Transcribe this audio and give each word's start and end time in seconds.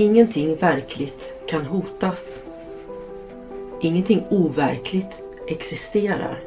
Ingenting 0.00 0.56
verkligt 0.56 1.34
kan 1.48 1.64
hotas. 1.66 2.42
Ingenting 3.80 4.24
overkligt 4.30 5.22
existerar. 5.48 6.40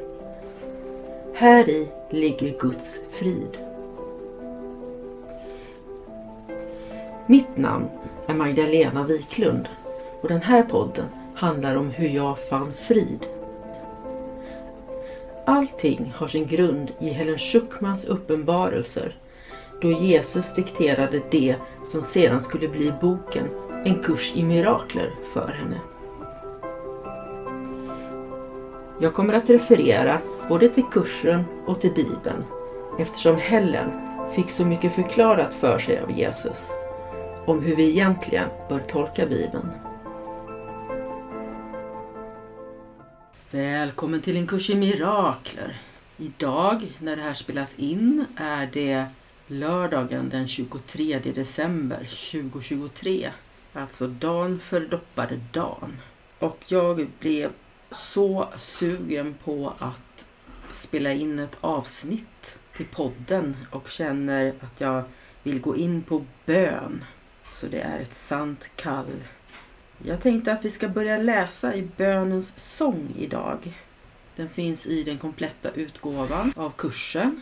Här 1.34 1.68
i 1.68 1.88
ligger 2.10 2.58
Guds 2.58 3.00
frid. 3.10 3.58
Mitt 7.26 7.56
namn 7.56 7.88
är 8.26 8.34
Magdalena 8.34 9.02
Wiklund 9.02 9.68
och 10.20 10.28
den 10.28 10.42
här 10.42 10.62
podden 10.62 11.06
handlar 11.34 11.76
om 11.76 11.90
hur 11.90 12.08
jag 12.08 12.38
fann 12.38 12.72
frid. 12.72 13.26
Allting 15.46 16.12
har 16.16 16.26
sin 16.26 16.46
grund 16.46 16.92
i 17.00 17.08
Helen 17.08 17.38
Schuckmans 17.38 18.04
uppenbarelser 18.04 19.16
då 19.82 19.90
Jesus 19.90 20.54
dikterade 20.54 21.22
det 21.30 21.56
som 21.84 22.02
sedan 22.02 22.40
skulle 22.40 22.68
bli 22.68 22.92
boken 23.00 23.48
En 23.84 24.02
kurs 24.02 24.32
i 24.34 24.42
mirakler 24.42 25.10
för 25.32 25.48
henne. 25.48 25.80
Jag 29.00 29.14
kommer 29.14 29.34
att 29.34 29.50
referera 29.50 30.18
både 30.48 30.68
till 30.68 30.84
kursen 30.92 31.44
och 31.66 31.80
till 31.80 31.92
Bibeln 31.92 32.44
eftersom 32.98 33.36
Helen 33.36 33.90
fick 34.34 34.50
så 34.50 34.64
mycket 34.64 34.94
förklarat 34.94 35.54
för 35.54 35.78
sig 35.78 36.00
av 36.00 36.10
Jesus 36.10 36.70
om 37.46 37.62
hur 37.62 37.76
vi 37.76 37.90
egentligen 37.90 38.48
bör 38.68 38.78
tolka 38.78 39.26
Bibeln. 39.26 39.68
Välkommen 43.50 44.20
till 44.20 44.36
en 44.36 44.46
kurs 44.46 44.70
i 44.70 44.74
mirakler. 44.74 45.80
Idag 46.16 46.92
när 46.98 47.16
det 47.16 47.22
här 47.22 47.34
spelas 47.34 47.74
in 47.78 48.24
är 48.36 48.68
det 48.72 49.06
lördagen 49.52 50.28
den 50.28 50.48
23 50.48 51.18
december 51.18 51.98
2023. 51.98 53.30
Alltså 53.72 54.06
dagen 54.06 54.60
för 54.60 54.80
dopparedagen. 54.80 56.00
Och 56.38 56.58
jag 56.66 57.06
blev 57.20 57.50
så 57.90 58.48
sugen 58.56 59.34
på 59.44 59.72
att 59.78 60.26
spela 60.72 61.12
in 61.12 61.38
ett 61.38 61.56
avsnitt 61.60 62.58
till 62.76 62.86
podden 62.86 63.56
och 63.70 63.88
känner 63.88 64.54
att 64.60 64.80
jag 64.80 65.04
vill 65.42 65.60
gå 65.60 65.76
in 65.76 66.02
på 66.02 66.24
bön. 66.46 67.04
Så 67.50 67.66
det 67.66 67.80
är 67.80 68.00
ett 68.00 68.12
sant 68.12 68.70
kall. 68.76 69.24
Jag 70.04 70.20
tänkte 70.20 70.52
att 70.52 70.64
vi 70.64 70.70
ska 70.70 70.88
börja 70.88 71.18
läsa 71.18 71.74
i 71.74 71.88
bönens 71.96 72.52
sång 72.56 73.14
idag. 73.18 73.72
Den 74.36 74.48
finns 74.48 74.86
i 74.86 75.02
den 75.02 75.18
kompletta 75.18 75.70
utgåvan 75.70 76.52
av 76.56 76.70
kursen. 76.70 77.40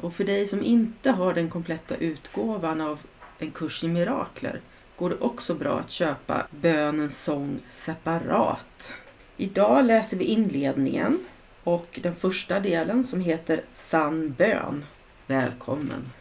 Och 0.00 0.14
för 0.14 0.24
dig 0.24 0.46
som 0.46 0.62
inte 0.62 1.10
har 1.10 1.34
den 1.34 1.50
kompletta 1.50 1.96
utgåvan 1.96 2.80
av 2.80 3.00
en 3.38 3.50
kurs 3.50 3.84
i 3.84 3.88
mirakler 3.88 4.60
går 4.96 5.10
det 5.10 5.16
också 5.16 5.54
bra 5.54 5.78
att 5.78 5.90
köpa 5.90 6.46
bönens 6.50 7.22
sång 7.22 7.58
separat. 7.68 8.94
Idag 9.36 9.84
läser 9.84 10.16
vi 10.16 10.24
inledningen 10.24 11.24
och 11.64 12.00
den 12.02 12.14
första 12.14 12.60
delen 12.60 13.04
som 13.04 13.20
heter 13.20 13.60
Sann 13.72 14.32
bön. 14.32 14.84
Välkommen! 15.26 16.12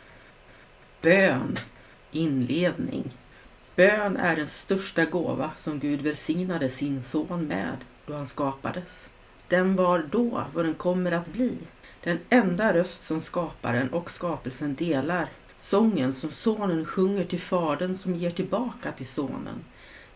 Bön, 1.01 1.55
inledning. 2.11 3.03
Bön 3.75 4.17
är 4.17 4.35
den 4.35 4.47
största 4.47 5.05
gåva 5.05 5.51
som 5.55 5.79
Gud 5.79 6.01
välsignade 6.01 6.69
sin 6.69 7.03
son 7.03 7.47
med 7.47 7.77
då 8.05 8.13
han 8.13 8.27
skapades. 8.27 9.09
Den 9.47 9.75
var 9.75 9.99
då 10.11 10.43
vad 10.53 10.65
den 10.65 10.73
kommer 10.75 11.11
att 11.11 11.33
bli. 11.33 11.57
Den 12.05 12.19
enda 12.29 12.73
röst 12.73 13.03
som 13.03 13.21
skaparen 13.21 13.89
och 13.89 14.11
skapelsen 14.11 14.75
delar. 14.75 15.29
Sången 15.57 16.13
som 16.13 16.31
sonen 16.31 16.85
sjunger 16.85 17.23
till 17.23 17.39
fadern 17.39 17.95
som 17.95 18.15
ger 18.15 18.29
tillbaka 18.29 18.91
till 18.91 19.05
sonen. 19.05 19.65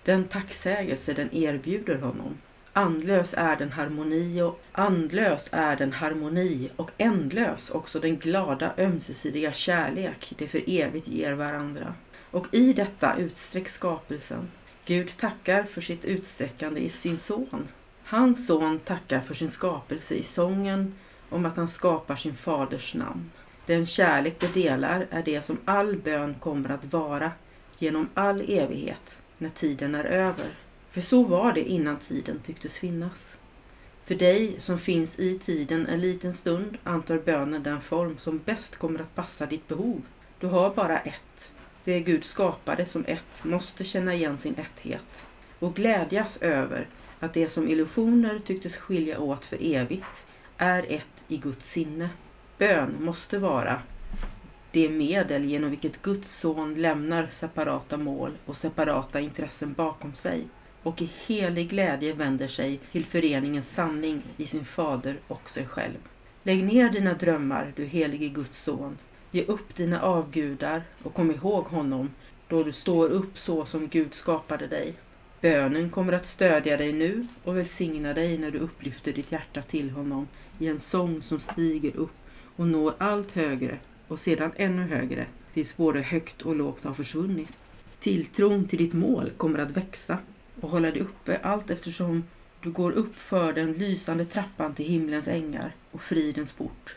Den 0.03 0.23
tacksägelse 0.23 1.13
den 1.13 1.35
erbjuder 1.35 1.95
honom. 1.95 2.37
Andlös 2.73 3.33
är 3.37 3.55
den 3.55 3.71
harmoni 3.71 4.41
och 4.41 4.61
andlös 4.71 5.49
är 5.51 5.75
den 5.75 5.93
harmoni 5.93 6.69
och 6.75 6.91
ändlös 6.97 7.69
också 7.69 7.99
den 7.99 8.17
glada 8.17 8.73
ömsesidiga 8.77 9.51
kärlek 9.51 10.33
de 10.37 10.47
för 10.47 10.61
evigt 10.67 11.07
ger 11.07 11.33
varandra. 11.33 11.93
Och 12.31 12.47
i 12.51 12.73
detta 12.73 13.17
utsträcks 13.17 13.73
skapelsen. 13.73 14.51
Gud 14.85 15.17
tackar 15.17 15.63
för 15.63 15.81
sitt 15.81 16.05
utsträckande 16.05 16.81
i 16.81 16.89
sin 16.89 17.17
son. 17.17 17.67
Hans 18.03 18.47
son 18.47 18.79
tackar 18.79 19.21
för 19.21 19.33
sin 19.33 19.51
skapelse 19.51 20.15
i 20.15 20.23
sången 20.23 20.95
om 21.29 21.45
att 21.45 21.57
han 21.57 21.67
skapar 21.67 22.15
sin 22.15 22.35
faders 22.35 22.95
namn. 22.95 23.31
Den 23.65 23.85
kärlek 23.85 24.39
de 24.39 24.47
delar 24.47 25.07
är 25.09 25.23
det 25.23 25.41
som 25.41 25.57
all 25.65 25.97
bön 25.97 26.35
kommer 26.39 26.69
att 26.69 26.93
vara 26.93 27.31
genom 27.77 28.09
all 28.13 28.41
evighet 28.41 29.17
när 29.37 29.49
tiden 29.49 29.95
är 29.95 30.03
över. 30.03 30.47
För 30.91 31.01
så 31.01 31.23
var 31.23 31.53
det 31.53 31.69
innan 31.69 31.97
tiden 31.97 32.39
tycktes 32.45 32.77
finnas. 32.77 33.37
För 34.05 34.15
dig 34.15 34.55
som 34.59 34.79
finns 34.79 35.19
i 35.19 35.39
tiden 35.39 35.87
en 35.87 36.01
liten 36.01 36.33
stund 36.33 36.77
antar 36.83 37.17
bönen 37.17 37.63
den 37.63 37.81
form 37.81 38.17
som 38.17 38.41
bäst 38.45 38.75
kommer 38.75 38.99
att 38.99 39.15
passa 39.15 39.45
ditt 39.45 39.67
behov. 39.67 40.01
Du 40.39 40.47
har 40.47 40.73
bara 40.73 40.99
ett. 40.99 41.51
Det 41.83 41.99
Gud 41.99 42.23
skapade 42.23 42.85
som 42.85 43.05
ett 43.07 43.43
måste 43.43 43.83
känna 43.83 44.13
igen 44.13 44.37
sin 44.37 44.55
etthet 44.55 45.25
och 45.59 45.75
glädjas 45.75 46.37
över 46.37 46.87
att 47.19 47.33
det 47.33 47.49
som 47.49 47.67
illusioner 47.67 48.39
tycktes 48.39 48.77
skilja 48.77 49.19
åt 49.19 49.45
för 49.45 49.57
evigt 49.61 50.25
är 50.61 50.85
ett 50.89 51.25
i 51.27 51.37
Guds 51.37 51.69
sinne. 51.69 52.09
Bön 52.57 52.95
måste 52.99 53.39
vara 53.39 53.81
det 54.71 54.89
medel 54.89 55.45
genom 55.45 55.69
vilket 55.69 56.01
Guds 56.01 56.39
son 56.39 56.75
lämnar 56.75 57.27
separata 57.27 57.97
mål 57.97 58.31
och 58.45 58.55
separata 58.55 59.19
intressen 59.19 59.73
bakom 59.73 60.13
sig 60.13 60.47
och 60.83 61.01
i 61.01 61.09
helig 61.27 61.69
glädje 61.69 62.13
vänder 62.13 62.47
sig 62.47 62.79
till 62.91 63.05
föreningens 63.05 63.73
sanning 63.73 64.21
i 64.37 64.45
sin 64.45 64.65
fader 64.65 65.19
och 65.27 65.49
sig 65.49 65.65
själv. 65.65 65.97
Lägg 66.43 66.63
ner 66.63 66.89
dina 66.89 67.13
drömmar, 67.13 67.73
du 67.75 67.85
helige 67.85 68.27
Guds 68.27 68.63
son. 68.63 68.97
Ge 69.31 69.43
upp 69.43 69.75
dina 69.75 70.01
avgudar 70.01 70.83
och 71.03 71.13
kom 71.13 71.31
ihåg 71.31 71.65
honom 71.65 72.09
då 72.47 72.63
du 72.63 72.71
står 72.71 73.09
upp 73.09 73.37
så 73.37 73.65
som 73.65 73.87
Gud 73.87 74.13
skapade 74.13 74.67
dig. 74.67 74.93
Bönen 75.41 75.89
kommer 75.89 76.13
att 76.13 76.25
stödja 76.25 76.77
dig 76.77 76.93
nu 76.93 77.27
och 77.43 77.57
välsigna 77.57 78.13
dig 78.13 78.37
när 78.37 78.51
du 78.51 78.59
upplyfter 78.59 79.13
ditt 79.13 79.31
hjärta 79.31 79.61
till 79.61 79.89
honom 79.89 80.27
i 80.59 80.67
en 80.67 80.79
sång 80.79 81.21
som 81.21 81.39
stiger 81.39 81.95
upp 81.95 82.15
och 82.55 82.67
når 82.67 82.93
allt 82.97 83.31
högre 83.31 83.77
och 84.07 84.19
sedan 84.19 84.51
ännu 84.55 84.81
högre 84.81 85.25
tills 85.53 85.77
både 85.77 86.01
högt 86.01 86.41
och 86.41 86.55
lågt 86.55 86.83
har 86.83 86.93
försvunnit. 86.93 87.59
Tilltron 87.99 88.67
till 88.67 88.77
ditt 88.77 88.93
mål 88.93 89.31
kommer 89.37 89.59
att 89.59 89.71
växa 89.71 90.17
och 90.61 90.69
hålla 90.69 90.91
dig 90.91 91.01
uppe 91.01 91.39
allt 91.43 91.69
eftersom 91.69 92.23
du 92.61 92.71
går 92.71 92.91
upp 92.91 93.19
för 93.19 93.53
den 93.53 93.73
lysande 93.73 94.25
trappan 94.25 94.73
till 94.73 94.85
himlens 94.85 95.27
ängar 95.27 95.75
och 95.91 96.01
fridens 96.01 96.51
port. 96.51 96.95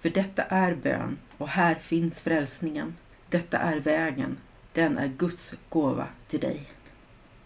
För 0.00 0.10
detta 0.10 0.42
är 0.42 0.74
bön 0.74 1.18
och 1.38 1.48
här 1.48 1.74
finns 1.74 2.20
frälsningen. 2.20 2.96
Detta 3.30 3.58
är 3.58 3.80
vägen. 3.80 4.36
Den 4.72 4.98
är 4.98 5.08
Guds 5.08 5.54
gåva 5.68 6.06
till 6.28 6.40
dig. 6.40 6.68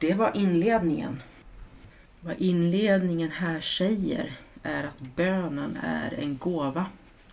Det 0.01 0.15
var 0.15 0.37
inledningen. 0.37 1.23
Vad 2.21 2.35
inledningen 2.39 3.31
här 3.31 3.61
säger 3.61 4.39
är 4.63 4.85
att 4.85 5.17
bönen 5.17 5.79
är 5.83 6.15
en 6.15 6.39
gåva 6.39 6.87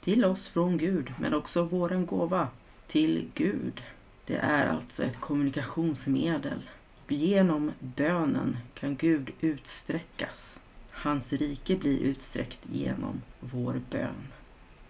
till 0.03 0.25
oss 0.25 0.47
från 0.47 0.77
Gud, 0.77 1.11
men 1.19 1.33
också 1.33 1.63
våran 1.63 2.05
gåva 2.05 2.47
till 2.87 3.29
Gud. 3.33 3.83
Det 4.25 4.35
är 4.35 4.67
alltså 4.67 5.03
ett 5.03 5.19
kommunikationsmedel. 5.19 6.69
Genom 7.07 7.71
bönen 7.79 8.57
kan 8.73 8.95
Gud 8.95 9.31
utsträckas. 9.39 10.59
Hans 10.91 11.33
rike 11.33 11.75
blir 11.75 11.99
utsträckt 11.99 12.59
genom 12.71 13.21
vår 13.39 13.81
bön. 13.89 14.27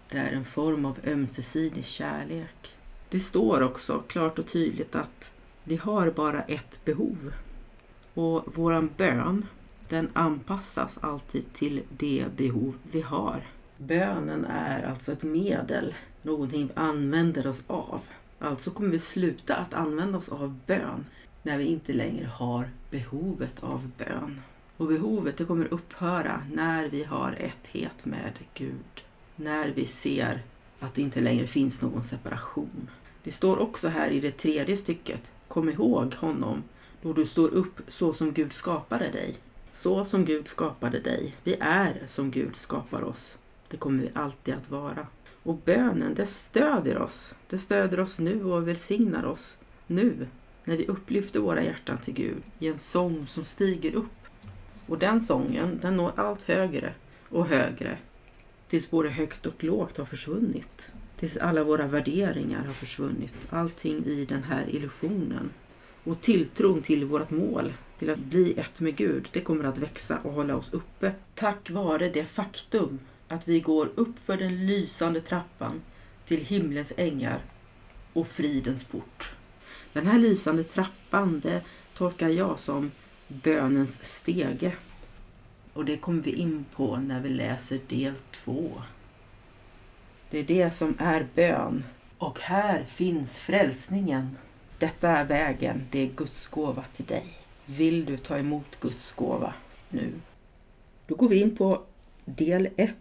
Det 0.08 0.18
är 0.18 0.32
en 0.32 0.44
form 0.44 0.84
av 0.84 0.98
ömsesidig 1.06 1.84
kärlek. 1.84 2.74
Det 3.08 3.20
står 3.20 3.62
också 3.62 4.02
klart 4.08 4.38
och 4.38 4.46
tydligt 4.46 4.94
att 4.94 5.32
vi 5.64 5.76
har 5.76 6.10
bara 6.10 6.42
ett 6.42 6.84
behov. 6.84 7.32
Och 8.18 8.56
våran 8.56 8.90
bön, 8.96 9.46
den 9.88 10.08
anpassas 10.12 10.98
alltid 11.00 11.52
till 11.52 11.82
det 11.98 12.26
behov 12.36 12.74
vi 12.92 13.00
har. 13.00 13.42
Bönen 13.76 14.44
är 14.44 14.82
alltså 14.82 15.12
ett 15.12 15.22
medel, 15.22 15.94
någonting 16.22 16.66
vi 16.66 16.72
använder 16.74 17.46
oss 17.46 17.62
av. 17.66 18.00
Alltså 18.38 18.70
kommer 18.70 18.90
vi 18.90 18.98
sluta 18.98 19.56
att 19.56 19.74
använda 19.74 20.18
oss 20.18 20.28
av 20.28 20.58
bön 20.66 21.06
när 21.42 21.58
vi 21.58 21.64
inte 21.64 21.92
längre 21.92 22.26
har 22.26 22.70
behovet 22.90 23.62
av 23.64 23.90
bön. 23.98 24.40
Och 24.76 24.86
behovet 24.86 25.36
det 25.36 25.44
kommer 25.44 25.74
upphöra 25.74 26.42
när 26.52 26.88
vi 26.88 27.04
har 27.04 27.32
etthet 27.32 28.04
med 28.04 28.32
Gud. 28.54 29.04
När 29.36 29.68
vi 29.68 29.86
ser 29.86 30.42
att 30.80 30.94
det 30.94 31.02
inte 31.02 31.20
längre 31.20 31.46
finns 31.46 31.82
någon 31.82 32.02
separation. 32.02 32.90
Det 33.22 33.32
står 33.32 33.58
också 33.58 33.88
här 33.88 34.10
i 34.10 34.20
det 34.20 34.30
tredje 34.30 34.76
stycket. 34.76 35.32
Kom 35.48 35.68
ihåg 35.68 36.14
honom 36.14 36.62
då 37.02 37.12
du 37.12 37.26
står 37.26 37.48
upp 37.48 37.80
så 37.88 38.12
som 38.12 38.32
Gud 38.32 38.52
skapade 38.52 39.10
dig. 39.10 39.34
Så 39.72 40.04
som 40.04 40.24
Gud 40.24 40.48
skapade 40.48 41.00
dig. 41.00 41.36
Vi 41.44 41.56
är 41.60 42.02
som 42.06 42.30
Gud 42.30 42.56
skapar 42.56 43.02
oss. 43.02 43.38
Det 43.68 43.76
kommer 43.76 44.02
vi 44.02 44.10
alltid 44.14 44.54
att 44.54 44.70
vara. 44.70 45.06
Och 45.42 45.56
bönen, 45.64 46.14
det 46.14 46.26
stödjer 46.26 46.98
oss. 46.98 47.34
Det 47.48 47.58
stödjer 47.58 48.00
oss 48.00 48.18
nu 48.18 48.44
och 48.44 48.68
välsignar 48.68 49.24
oss 49.24 49.58
nu 49.86 50.26
när 50.64 50.76
vi 50.76 50.86
upplyfter 50.86 51.40
våra 51.40 51.62
hjärtan 51.62 51.98
till 51.98 52.14
Gud 52.14 52.42
i 52.58 52.68
en 52.68 52.78
sång 52.78 53.26
som 53.26 53.44
stiger 53.44 53.94
upp. 53.94 54.04
Och 54.86 54.98
den 54.98 55.22
sången, 55.22 55.78
den 55.82 55.96
når 55.96 56.12
allt 56.16 56.42
högre 56.42 56.94
och 57.28 57.46
högre 57.46 57.98
tills 58.68 58.90
både 58.90 59.08
högt 59.08 59.46
och 59.46 59.64
lågt 59.64 59.96
har 59.96 60.04
försvunnit. 60.04 60.92
Tills 61.16 61.36
alla 61.36 61.64
våra 61.64 61.86
värderingar 61.86 62.64
har 62.64 62.72
försvunnit. 62.72 63.34
Allting 63.50 64.04
i 64.04 64.24
den 64.24 64.42
här 64.42 64.64
illusionen. 64.68 65.50
Och 66.08 66.20
tilltron 66.20 66.82
till 66.82 67.04
vårt 67.04 67.30
mål, 67.30 67.72
till 67.98 68.10
att 68.10 68.18
bli 68.18 68.54
ett 68.58 68.80
med 68.80 68.96
Gud, 68.96 69.28
det 69.32 69.40
kommer 69.40 69.64
att 69.64 69.78
växa 69.78 70.18
och 70.22 70.32
hålla 70.32 70.56
oss 70.56 70.72
uppe. 70.72 71.12
Tack 71.34 71.70
vare 71.70 72.08
det 72.08 72.24
faktum 72.24 72.98
att 73.28 73.48
vi 73.48 73.60
går 73.60 73.90
upp 73.94 74.18
för 74.18 74.36
den 74.36 74.66
lysande 74.66 75.20
trappan 75.20 75.80
till 76.24 76.44
himlens 76.44 76.92
ängar 76.96 77.40
och 78.12 78.28
fridens 78.28 78.84
port. 78.84 79.32
Den 79.92 80.06
här 80.06 80.18
lysande 80.18 80.64
trappan, 80.64 81.40
det 81.40 81.62
tolkar 81.94 82.28
jag 82.28 82.58
som 82.58 82.90
bönens 83.28 84.04
stege. 84.04 84.72
Och 85.72 85.84
det 85.84 85.96
kommer 85.96 86.22
vi 86.22 86.32
in 86.32 86.64
på 86.74 86.96
när 86.96 87.20
vi 87.20 87.28
läser 87.28 87.80
del 87.88 88.14
två. 88.30 88.82
Det 90.30 90.38
är 90.38 90.44
det 90.44 90.70
som 90.70 90.94
är 90.98 91.26
bön. 91.34 91.84
Och 92.18 92.40
här 92.40 92.84
finns 92.84 93.38
frälsningen. 93.38 94.36
Detta 94.78 95.08
är 95.08 95.24
vägen, 95.24 95.86
det 95.90 95.98
är 95.98 96.06
Guds 96.06 96.46
gåva 96.46 96.84
till 96.96 97.04
dig. 97.04 97.26
Vill 97.66 98.04
du 98.04 98.16
ta 98.16 98.38
emot 98.38 98.80
Guds 98.80 99.12
gåva 99.12 99.54
nu? 99.88 100.12
Då 101.06 101.14
går 101.14 101.28
vi 101.28 101.40
in 101.40 101.56
på 101.56 101.82
del 102.24 102.68
1 102.76 102.96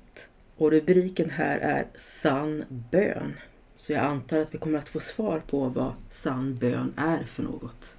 och 0.58 0.72
rubriken 0.72 1.30
här 1.30 1.58
är 1.58 1.88
Sann 1.96 2.64
bön. 2.70 3.34
Så 3.76 3.94
jag 3.94 4.04
antar 4.04 4.40
att 4.40 4.54
vi 4.54 4.58
kommer 4.58 4.80
att 4.80 4.90
få 4.90 5.00
svar 5.00 5.42
på 5.48 5.70
vad 5.70 5.94
sann 6.10 6.56
bön 6.56 6.94
är 6.98 7.24
för 7.24 7.44
något. 7.44 7.96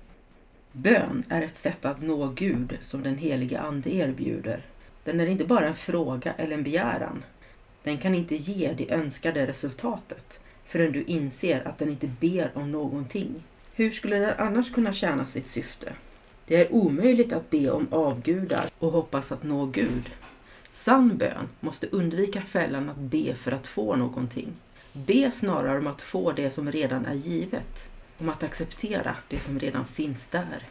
Bön 0.73 1.25
är 1.29 1.43
ett 1.43 1.57
sätt 1.57 1.85
att 1.85 2.03
nå 2.03 2.27
Gud 2.27 2.79
som 2.83 3.03
den 3.03 3.19
helige 3.19 3.61
Ande 3.61 3.95
erbjuder. 3.95 4.67
Den 5.05 5.21
är 5.21 5.27
inte 5.27 5.45
bara 5.45 5.67
en 5.67 5.75
fråga 5.75 6.33
eller 6.33 6.55
en 6.55 6.63
begäran. 6.63 7.25
Den 7.83 7.99
kan 7.99 8.15
inte 8.15 8.37
ge 8.37 8.73
det 8.73 8.91
önskade 8.91 9.47
resultatet 9.47 10.41
förrän 10.67 10.93
du 10.93 11.03
inser 11.03 11.69
att 11.69 11.79
den 11.79 11.89
inte 11.89 12.11
ber 12.21 12.51
om 12.55 12.73
någonting. 12.73 13.45
Hur 13.79 13.91
skulle 13.91 14.19
den 14.19 14.35
annars 14.39 14.73
kunna 14.73 14.93
tjäna 14.93 15.25
sitt 15.25 15.49
syfte? 15.49 15.93
Det 16.47 16.57
är 16.57 16.73
omöjligt 16.73 17.33
att 17.33 17.51
be 17.51 17.71
om 17.71 17.89
avgudar 17.91 18.65
och 18.79 18.93
hoppas 18.93 19.33
att 19.33 19.43
nå 19.43 19.67
Gud. 19.67 20.11
Sann 20.69 21.17
bön 21.17 21.49
måste 21.61 21.87
undvika 21.87 22.41
fällan 22.41 22.89
att 22.89 22.97
be 22.97 23.35
för 23.35 23.53
att 23.53 23.67
få 23.67 23.97
någonting. 23.97 24.53
Be 24.93 25.31
snarare 25.31 25.79
om 25.79 25.87
att 25.87 26.03
få 26.03 26.33
det 26.33 26.51
som 26.51 26.73
redan 26.73 27.07
är 27.07 27.15
givet, 27.15 27.91
om 28.19 28.29
att 28.29 28.43
acceptera 28.43 29.17
det 29.29 29.41
som 29.41 29.59
redan 29.59 29.87
finns 29.87 30.27
där. 30.27 30.69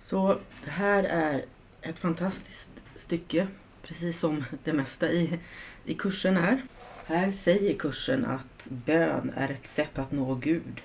Så 0.00 0.38
det 0.64 0.70
här 0.70 1.04
är 1.04 1.44
ett 1.82 1.98
fantastiskt 1.98 2.72
stycke, 2.94 3.46
precis 3.82 4.18
som 4.18 4.44
det 4.64 4.72
mesta 4.72 5.10
i, 5.10 5.38
i 5.84 5.94
kursen 5.94 6.36
är. 6.36 6.62
Här 7.06 7.32
säger 7.32 7.74
kursen 7.74 8.24
att 8.24 8.68
bön 8.68 9.32
är 9.36 9.48
ett 9.48 9.66
sätt 9.66 9.98
att 9.98 10.12
nå 10.12 10.34
Gud 10.34 10.82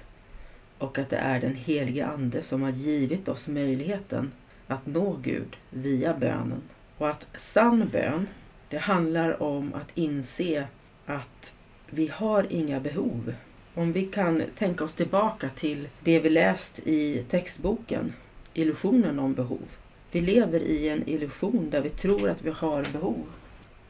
och 0.80 0.98
att 0.98 1.10
det 1.10 1.18
är 1.18 1.42
den 1.42 1.56
helige 1.56 2.06
Ande 2.06 2.42
som 2.42 2.62
har 2.62 2.72
givit 2.72 3.28
oss 3.28 3.48
möjligheten 3.48 4.32
att 4.68 4.86
nå 4.86 5.20
Gud 5.24 5.58
via 5.70 6.14
bönen. 6.14 6.62
Och 6.98 7.10
att 7.10 7.28
sann 7.36 7.90
bön, 7.92 8.28
det 8.70 8.78
handlar 8.78 9.44
om 9.44 9.74
att 9.74 9.92
inse 9.98 10.68
att 11.06 11.54
vi 11.90 12.08
har 12.08 12.48
inga 12.50 12.80
behov. 12.80 13.34
Om 13.74 13.92
vi 13.92 14.06
kan 14.06 14.44
tänka 14.58 14.84
oss 14.84 14.94
tillbaka 14.94 15.50
till 15.50 15.90
det 16.04 16.20
vi 16.20 16.30
läst 16.30 16.80
i 16.80 17.24
textboken, 17.30 18.14
illusionen 18.54 19.20
om 19.20 19.34
behov. 19.34 19.68
Vi 20.12 20.22
lever 20.22 20.60
i 20.60 20.90
en 20.90 21.10
illusion 21.10 21.70
där 21.70 21.82
vi 21.82 21.90
tror 21.90 22.30
att 22.30 22.42
vi 22.42 22.50
har 22.50 22.86
behov. 22.94 23.26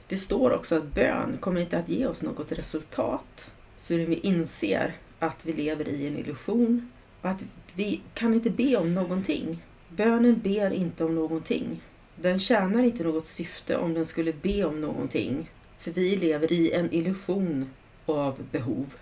Det 0.07 0.17
står 0.17 0.51
också 0.51 0.77
att 0.77 0.93
bön 0.93 1.37
kommer 1.39 1.61
inte 1.61 1.77
att 1.77 1.89
ge 1.89 2.07
oss 2.07 2.21
något 2.21 2.51
resultat 2.51 3.51
förrän 3.83 4.05
vi 4.05 4.15
inser 4.15 4.95
att 5.19 5.45
vi 5.45 5.53
lever 5.53 5.87
i 5.87 6.07
en 6.07 6.17
illusion 6.17 6.91
och 7.21 7.29
att 7.29 7.43
vi 7.73 8.01
kan 8.13 8.33
inte 8.33 8.49
be 8.49 8.75
om 8.77 8.93
någonting. 8.93 9.63
Bönen 9.89 10.39
ber 10.39 10.73
inte 10.73 11.05
om 11.05 11.15
någonting. 11.15 11.81
Den 12.15 12.39
tjänar 12.39 12.83
inte 12.83 13.03
något 13.03 13.27
syfte 13.27 13.77
om 13.77 13.93
den 13.93 14.05
skulle 14.05 14.33
be 14.33 14.63
om 14.63 14.81
någonting. 14.81 15.51
För 15.79 15.91
vi 15.91 16.15
lever 16.15 16.51
i 16.51 16.71
en 16.71 16.93
illusion 16.93 17.69
av 18.05 18.43
behov. 18.51 18.93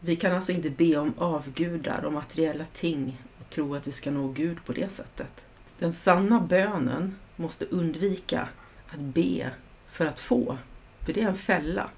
Vi 0.00 0.16
kan 0.16 0.32
alltså 0.32 0.52
inte 0.52 0.70
be 0.70 0.96
om 0.96 1.14
avgudar 1.18 2.04
och 2.04 2.12
materiella 2.12 2.64
ting 2.72 3.20
och 3.40 3.50
tro 3.50 3.74
att 3.74 3.86
vi 3.86 3.92
ska 3.92 4.10
nå 4.10 4.28
Gud 4.28 4.64
på 4.64 4.72
det 4.72 4.88
sättet. 4.88 5.44
Den 5.78 5.92
sanna 5.92 6.40
bönen 6.40 7.16
måste 7.36 7.64
undvika 7.64 8.48
att 8.88 9.00
be 9.00 9.50
för 9.90 10.06
att 10.06 10.20
få, 10.20 10.58
för 11.04 11.12
det 11.12 11.22
är 11.22 11.28
en 11.28 11.36
fälla. 11.36 11.90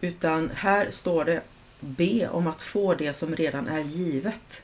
Utan 0.00 0.50
här 0.54 0.90
står 0.90 1.24
det 1.24 1.42
be 1.80 2.28
om 2.28 2.46
att 2.46 2.62
få 2.62 2.94
det 2.94 3.12
som 3.12 3.36
redan 3.36 3.68
är 3.68 3.80
givet. 3.80 4.62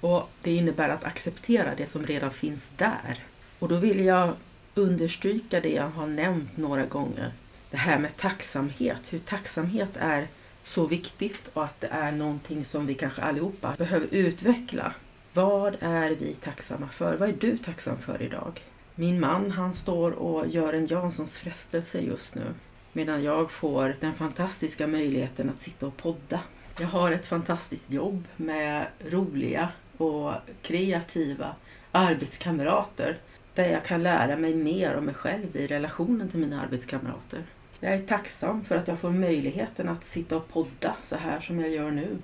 Och 0.00 0.30
Det 0.42 0.56
innebär 0.56 0.88
att 0.88 1.04
acceptera 1.04 1.74
det 1.76 1.86
som 1.86 2.06
redan 2.06 2.30
finns 2.30 2.70
där. 2.76 3.24
Och 3.58 3.68
då 3.68 3.76
vill 3.76 4.04
jag 4.04 4.32
understryka 4.74 5.60
det 5.60 5.72
jag 5.72 5.88
har 5.88 6.06
nämnt 6.06 6.56
några 6.56 6.86
gånger. 6.86 7.32
Det 7.70 7.76
här 7.76 7.98
med 7.98 8.16
tacksamhet, 8.16 9.00
hur 9.10 9.18
tacksamhet 9.18 9.96
är 9.96 10.26
så 10.64 10.86
viktigt 10.86 11.50
och 11.52 11.64
att 11.64 11.80
det 11.80 11.86
är 11.86 12.12
någonting 12.12 12.64
som 12.64 12.86
vi 12.86 12.94
kanske 12.94 13.22
allihopa 13.22 13.74
behöver 13.78 14.06
utveckla. 14.10 14.94
Vad 15.32 15.76
är 15.80 16.10
vi 16.10 16.34
tacksamma 16.34 16.88
för? 16.88 17.16
Vad 17.16 17.28
är 17.28 17.36
du 17.40 17.58
tacksam 17.58 17.98
för 17.98 18.22
idag? 18.22 18.62
Min 18.94 19.20
man 19.20 19.50
han 19.50 19.74
står 19.74 20.10
och 20.10 20.46
gör 20.46 20.72
en 20.72 20.86
Janssons 20.86 21.38
frestelse 21.38 22.00
just 22.00 22.34
nu 22.34 22.54
medan 22.96 23.22
jag 23.22 23.50
får 23.50 23.96
den 24.00 24.14
fantastiska 24.14 24.86
möjligheten 24.86 25.50
att 25.50 25.60
sitta 25.60 25.86
och 25.86 25.96
podda. 25.96 26.40
Jag 26.80 26.86
har 26.86 27.12
ett 27.12 27.26
fantastiskt 27.26 27.90
jobb 27.90 28.28
med 28.36 28.86
roliga 29.10 29.68
och 29.96 30.32
kreativa 30.62 31.56
arbetskamrater 31.92 33.18
där 33.54 33.68
jag 33.68 33.84
kan 33.84 34.02
lära 34.02 34.36
mig 34.36 34.54
mer 34.54 34.96
om 34.96 35.04
mig 35.04 35.14
själv 35.14 35.56
i 35.56 35.66
relationen 35.66 36.28
till 36.28 36.40
mina 36.40 36.62
arbetskamrater. 36.62 37.42
Jag 37.80 37.94
är 37.94 37.98
tacksam 37.98 38.64
för 38.64 38.76
att 38.76 38.88
jag 38.88 38.98
får 38.98 39.10
möjligheten 39.10 39.88
att 39.88 40.04
sitta 40.04 40.36
och 40.36 40.48
podda 40.48 40.96
så 41.00 41.16
här 41.16 41.40
som 41.40 41.60
jag 41.60 41.70
gör 41.70 41.90
nu. 41.90 42.18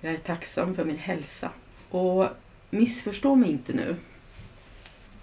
Jag 0.00 0.14
är 0.14 0.18
tacksam 0.18 0.74
för 0.74 0.84
min 0.84 0.98
hälsa. 0.98 1.50
Och 1.90 2.28
missförstå 2.70 3.34
mig 3.34 3.50
inte 3.50 3.72
nu. 3.72 3.96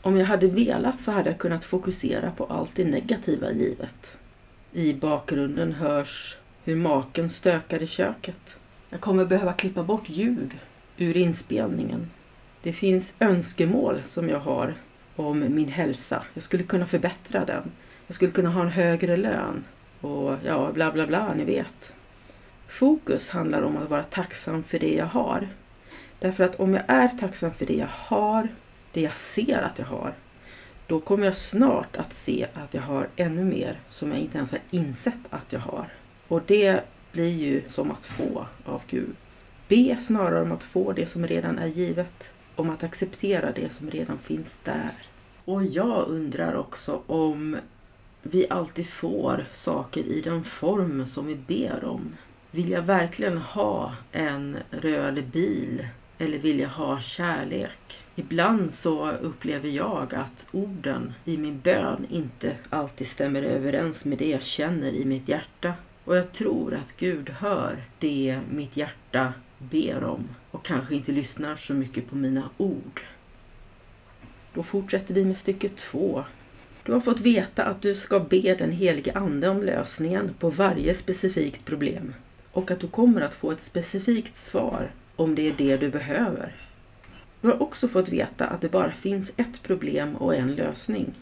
Om 0.01 0.17
jag 0.17 0.25
hade 0.25 0.47
velat 0.47 1.01
så 1.01 1.11
hade 1.11 1.29
jag 1.29 1.39
kunnat 1.39 1.63
fokusera 1.63 2.31
på 2.31 2.45
allt 2.45 2.75
det 2.75 2.85
negativa 2.85 3.51
i 3.51 3.55
livet. 3.55 4.17
I 4.73 4.93
bakgrunden 4.93 5.71
hörs 5.71 6.37
hur 6.63 6.75
maken 6.75 7.29
stökar 7.29 7.83
i 7.83 7.87
köket. 7.87 8.57
Jag 8.89 9.01
kommer 9.01 9.25
behöva 9.25 9.53
klippa 9.53 9.83
bort 9.83 10.09
ljud 10.09 10.51
ur 10.97 11.17
inspelningen. 11.17 12.11
Det 12.61 12.73
finns 12.73 13.13
önskemål 13.19 14.01
som 14.05 14.29
jag 14.29 14.39
har 14.39 14.73
om 15.15 15.39
min 15.39 15.67
hälsa. 15.67 16.23
Jag 16.33 16.43
skulle 16.43 16.63
kunna 16.63 16.85
förbättra 16.85 17.45
den. 17.45 17.71
Jag 18.07 18.15
skulle 18.15 18.31
kunna 18.31 18.49
ha 18.49 18.61
en 18.61 18.69
högre 18.69 19.17
lön 19.17 19.63
och 20.01 20.37
ja, 20.45 20.71
bla 20.73 20.91
bla 20.91 21.07
bla, 21.07 21.33
ni 21.33 21.45
vet. 21.45 21.95
Fokus 22.67 23.29
handlar 23.29 23.61
om 23.61 23.77
att 23.77 23.89
vara 23.89 24.03
tacksam 24.03 24.63
för 24.63 24.79
det 24.79 24.93
jag 24.93 25.05
har. 25.05 25.47
Därför 26.19 26.43
att 26.43 26.55
om 26.55 26.73
jag 26.73 26.83
är 26.87 27.07
tacksam 27.07 27.53
för 27.53 27.65
det 27.65 27.75
jag 27.75 27.87
har, 27.91 28.47
det 28.91 29.01
jag 29.01 29.15
ser 29.15 29.61
att 29.61 29.79
jag 29.79 29.85
har, 29.85 30.13
då 30.87 30.99
kommer 30.99 31.25
jag 31.25 31.35
snart 31.35 31.95
att 31.95 32.13
se 32.13 32.47
att 32.53 32.73
jag 32.73 32.81
har 32.81 33.07
ännu 33.15 33.43
mer 33.43 33.79
som 33.87 34.11
jag 34.11 34.19
inte 34.19 34.37
ens 34.37 34.51
har 34.51 34.61
insett 34.71 35.19
att 35.29 35.53
jag 35.53 35.59
har. 35.59 35.87
Och 36.33 36.41
det 36.45 36.81
blir 37.11 37.29
ju 37.29 37.61
som 37.67 37.91
att 37.91 38.05
få 38.05 38.47
av 38.65 38.81
Gud. 38.87 39.15
Be 39.67 39.97
snarare 39.99 40.41
om 40.41 40.51
att 40.51 40.63
få 40.63 40.91
det 40.91 41.05
som 41.05 41.27
redan 41.27 41.59
är 41.59 41.67
givet, 41.67 42.33
om 42.55 42.69
att 42.69 42.83
acceptera 42.83 43.51
det 43.51 43.69
som 43.71 43.89
redan 43.89 44.17
finns 44.17 44.59
där. 44.63 44.93
Och 45.45 45.65
jag 45.65 46.07
undrar 46.07 46.55
också 46.55 47.01
om 47.07 47.57
vi 48.21 48.45
alltid 48.49 48.87
får 48.87 49.47
saker 49.51 50.03
i 50.03 50.21
den 50.21 50.43
form 50.43 51.07
som 51.07 51.27
vi 51.27 51.35
ber 51.35 51.85
om. 51.85 52.15
Vill 52.51 52.69
jag 52.69 52.81
verkligen 52.81 53.37
ha 53.37 53.95
en 54.11 54.57
röd 54.71 55.23
bil 55.27 55.87
eller 56.17 56.37
vill 56.37 56.59
jag 56.59 56.69
ha 56.69 56.99
kärlek? 56.99 58.03
Ibland 58.15 58.73
så 58.73 59.11
upplever 59.11 59.69
jag 59.69 60.13
att 60.15 60.45
orden 60.51 61.13
i 61.25 61.37
min 61.37 61.59
bön 61.59 62.05
inte 62.09 62.55
alltid 62.69 63.07
stämmer 63.07 63.41
överens 63.41 64.05
med 64.05 64.17
det 64.17 64.29
jag 64.29 64.43
känner 64.43 64.91
i 64.91 65.05
mitt 65.05 65.29
hjärta. 65.29 65.73
Och 66.05 66.17
jag 66.17 66.31
tror 66.31 66.73
att 66.73 66.97
Gud 66.97 67.29
hör 67.29 67.83
det 67.99 68.39
mitt 68.51 68.77
hjärta 68.77 69.33
ber 69.57 70.03
om 70.03 70.29
och 70.51 70.65
kanske 70.65 70.95
inte 70.95 71.11
lyssnar 71.11 71.55
så 71.55 71.73
mycket 71.73 72.09
på 72.09 72.15
mina 72.15 72.49
ord. 72.57 73.01
Då 74.53 74.63
fortsätter 74.63 75.13
vi 75.13 75.25
med 75.25 75.37
stycke 75.37 75.69
två 75.69 76.23
du 76.85 76.93
har 76.93 76.99
fått 76.99 77.19
veta 77.19 77.63
att 77.63 77.81
du 77.81 77.95
ska 77.95 78.19
be 78.19 78.55
den 78.55 78.71
helige 78.71 79.13
Ande 79.13 79.49
om 79.49 79.63
lösningen 79.63 80.33
på 80.39 80.49
varje 80.49 80.93
specifikt 80.93 81.65
problem 81.65 82.13
och 82.51 82.71
att 82.71 82.79
du 82.79 82.87
kommer 82.87 83.21
att 83.21 83.33
få 83.33 83.51
ett 83.51 83.61
specifikt 83.61 84.35
svar 84.35 84.91
om 85.15 85.35
det 85.35 85.47
är 85.47 85.53
det 85.57 85.77
du 85.77 85.89
behöver. 85.89 86.55
Du 87.41 87.47
har 87.47 87.61
också 87.61 87.87
fått 87.87 88.09
veta 88.09 88.47
att 88.47 88.61
det 88.61 88.69
bara 88.69 88.91
finns 88.91 89.31
ett 89.37 89.63
problem 89.63 90.15
och 90.15 90.35
en 90.35 90.55
lösning. 90.55 91.13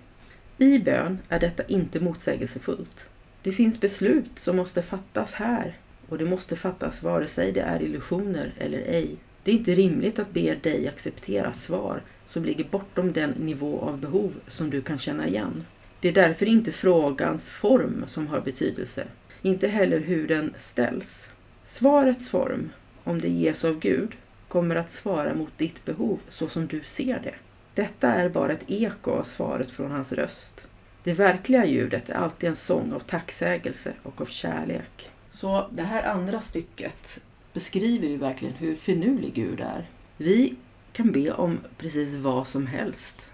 I 0.58 0.80
bön 0.80 1.20
är 1.30 1.40
detta 1.40 1.64
inte 1.64 2.00
motsägelsefullt. 2.00 3.10
Det 3.44 3.52
finns 3.52 3.80
beslut 3.80 4.40
som 4.40 4.56
måste 4.56 4.82
fattas 4.82 5.34
här 5.34 5.78
och 6.10 6.18
det 6.18 6.26
måste 6.26 6.56
fattas 6.56 7.04
vare 7.04 7.28
sig 7.28 7.52
det 7.52 7.62
är 7.62 7.82
illusioner 7.82 8.54
eller 8.58 8.78
ej. 8.78 9.16
Det 9.44 9.52
är 9.52 9.56
inte 9.56 9.76
rimligt 9.76 10.20
att 10.20 10.34
be 10.34 10.56
dig 10.56 10.88
acceptera 10.88 11.54
svar 11.54 12.02
som 12.26 12.46
ligger 12.46 12.66
bortom 12.66 13.14
den 13.14 13.30
nivå 13.30 13.80
av 13.80 13.98
behov 13.98 14.34
som 14.48 14.70
du 14.70 14.82
kan 14.82 14.98
känna 14.98 15.28
igen. 15.28 15.66
Det 16.00 16.08
är 16.08 16.14
därför 16.14 16.46
inte 16.46 16.72
frågans 16.72 17.50
form 17.50 18.04
som 18.08 18.28
har 18.28 18.42
betydelse, 18.42 19.04
inte 19.42 19.68
heller 19.68 20.00
hur 20.00 20.28
den 20.28 20.54
ställs. 20.58 21.30
Svarets 21.66 22.30
form, 22.30 22.70
om 23.04 23.22
det 23.22 23.30
ges 23.30 23.66
av 23.66 23.80
Gud, 23.80 24.16
kommer 24.48 24.76
att 24.76 24.92
svara 24.92 25.36
mot 25.36 25.58
ditt 25.58 25.86
behov 25.86 26.20
så 26.30 26.48
som 26.48 26.68
du 26.68 26.82
ser 26.84 27.20
det. 27.20 27.36
Detta 27.74 28.14
är 28.14 28.30
bara 28.30 28.52
ett 28.52 28.70
eko 28.70 29.12
av 29.12 29.24
svaret 29.24 29.72
från 29.72 29.92
hans 29.92 30.14
röst. 30.14 30.68
Det 31.04 31.14
verkliga 31.14 31.66
ljudet 31.66 32.10
är 32.10 32.14
alltid 32.14 32.50
en 32.50 32.56
sång 32.56 32.94
av 32.94 33.00
tacksägelse 33.00 33.94
och 34.04 34.22
av 34.22 34.26
kärlek. 34.26 35.12
Så 35.30 35.68
det 35.72 35.84
här 35.84 36.04
andra 36.04 36.42
stycket 36.42 37.20
beskriver 37.54 38.08
ju 38.08 38.18
verkligen 38.18 38.56
hur 38.56 38.76
finurlig 38.76 39.34
Gud 39.34 39.60
är. 39.60 39.90
Vi 40.18 40.56
kan 40.94 41.12
be 41.12 41.32
om 41.32 41.60
precis 41.78 42.14
vad 42.14 42.48
som 42.48 42.68
helst. 42.68 43.30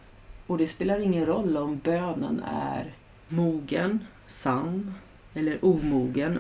Och 0.47 0.57
det 0.57 0.67
spelar 0.67 1.00
ingen 1.00 1.25
roll 1.25 1.57
om 1.57 1.77
bönen 1.83 2.43
är 2.53 2.93
mogen, 3.27 4.00
sann 4.25 4.93
eller 5.33 5.65
omogen, 5.65 6.39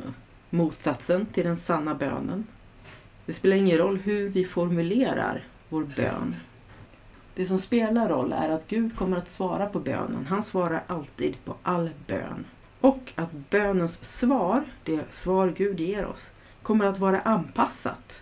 motsatsen 0.49 1.25
till 1.25 1.45
den 1.45 1.57
sanna 1.57 1.95
bönen. 1.95 2.45
Det 3.25 3.33
spelar 3.33 3.55
ingen 3.55 3.77
roll 3.77 3.97
hur 3.97 4.29
vi 4.29 4.43
formulerar 4.43 5.43
vår 5.69 5.83
bön. 5.83 6.35
Det 7.37 7.45
som 7.45 7.59
spelar 7.59 8.09
roll 8.09 8.33
är 8.33 8.49
att 8.49 8.67
Gud 8.67 8.95
kommer 8.95 9.17
att 9.17 9.27
svara 9.27 9.65
på 9.65 9.79
bönen. 9.79 10.25
Han 10.25 10.43
svarar 10.43 10.83
alltid 10.87 11.45
på 11.45 11.55
all 11.63 11.89
bön. 12.07 12.45
Och 12.81 13.13
att 13.15 13.31
bönens 13.31 14.03
svar, 14.03 14.63
det 14.83 15.13
svar 15.13 15.53
Gud 15.57 15.79
ger 15.79 16.05
oss, 16.05 16.31
kommer 16.61 16.85
att 16.85 16.99
vara 16.99 17.21
anpassat 17.21 18.21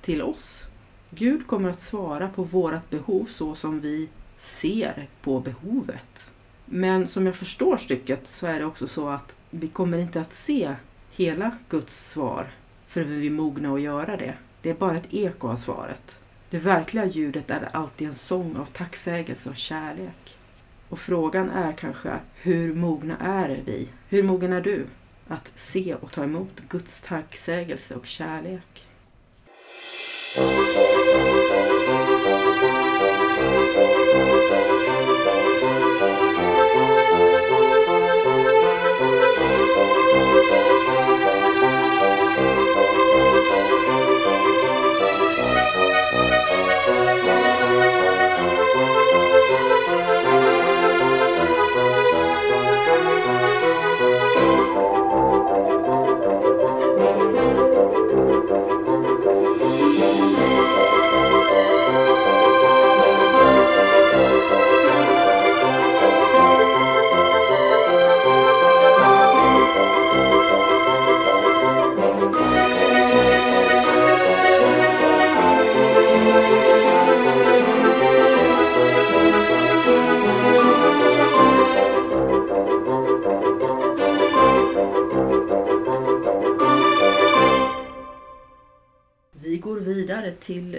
till 0.00 0.22
oss. 0.22 0.66
Gud 1.10 1.46
kommer 1.46 1.68
att 1.68 1.80
svara 1.80 2.28
på 2.28 2.42
vårt 2.42 2.90
behov 2.90 3.24
så 3.24 3.54
som 3.54 3.80
vi 3.80 4.08
ser 4.36 5.08
på 5.22 5.40
behovet. 5.40 6.30
Men 6.64 7.06
som 7.06 7.26
jag 7.26 7.36
förstår 7.36 7.76
stycket 7.76 8.28
så 8.28 8.46
är 8.46 8.58
det 8.58 8.66
också 8.66 8.88
så 8.88 9.08
att 9.08 9.36
vi 9.50 9.68
kommer 9.68 9.98
inte 9.98 10.20
att 10.20 10.32
se 10.32 10.74
hela 11.10 11.50
Guds 11.68 12.10
svar 12.10 12.46
förrän 12.86 13.20
vi 13.20 13.26
är 13.26 13.30
mogna 13.30 13.74
att 13.74 13.80
göra 13.80 14.16
det. 14.16 14.34
Det 14.60 14.70
är 14.70 14.74
bara 14.74 14.96
ett 14.96 15.14
eko 15.14 15.48
av 15.48 15.56
svaret. 15.56 16.18
Det 16.52 16.58
verkliga 16.58 17.06
ljudet 17.06 17.50
är 17.50 17.68
alltid 17.72 18.08
en 18.08 18.14
sång 18.14 18.56
av 18.56 18.64
tacksägelse 18.64 19.50
och 19.50 19.56
kärlek. 19.56 20.38
Och 20.88 20.98
frågan 20.98 21.50
är 21.50 21.72
kanske, 21.72 22.18
hur 22.34 22.74
mogna 22.74 23.16
är 23.18 23.62
vi? 23.64 23.88
Hur 24.08 24.22
mogen 24.22 24.52
är 24.52 24.60
du 24.60 24.86
att 25.28 25.52
se 25.54 25.94
och 25.94 26.12
ta 26.12 26.24
emot 26.24 26.60
Guds 26.68 27.00
tacksägelse 27.00 27.94
och 27.94 28.06
kärlek? 28.06 28.86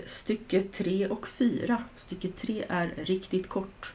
Stycke 0.05 0.62
3 0.62 1.07
och 1.07 1.27
4. 1.27 1.83
Stycke 1.95 2.27
3 2.27 2.65
är 2.69 2.93
riktigt 2.98 3.50
kort. 3.50 3.93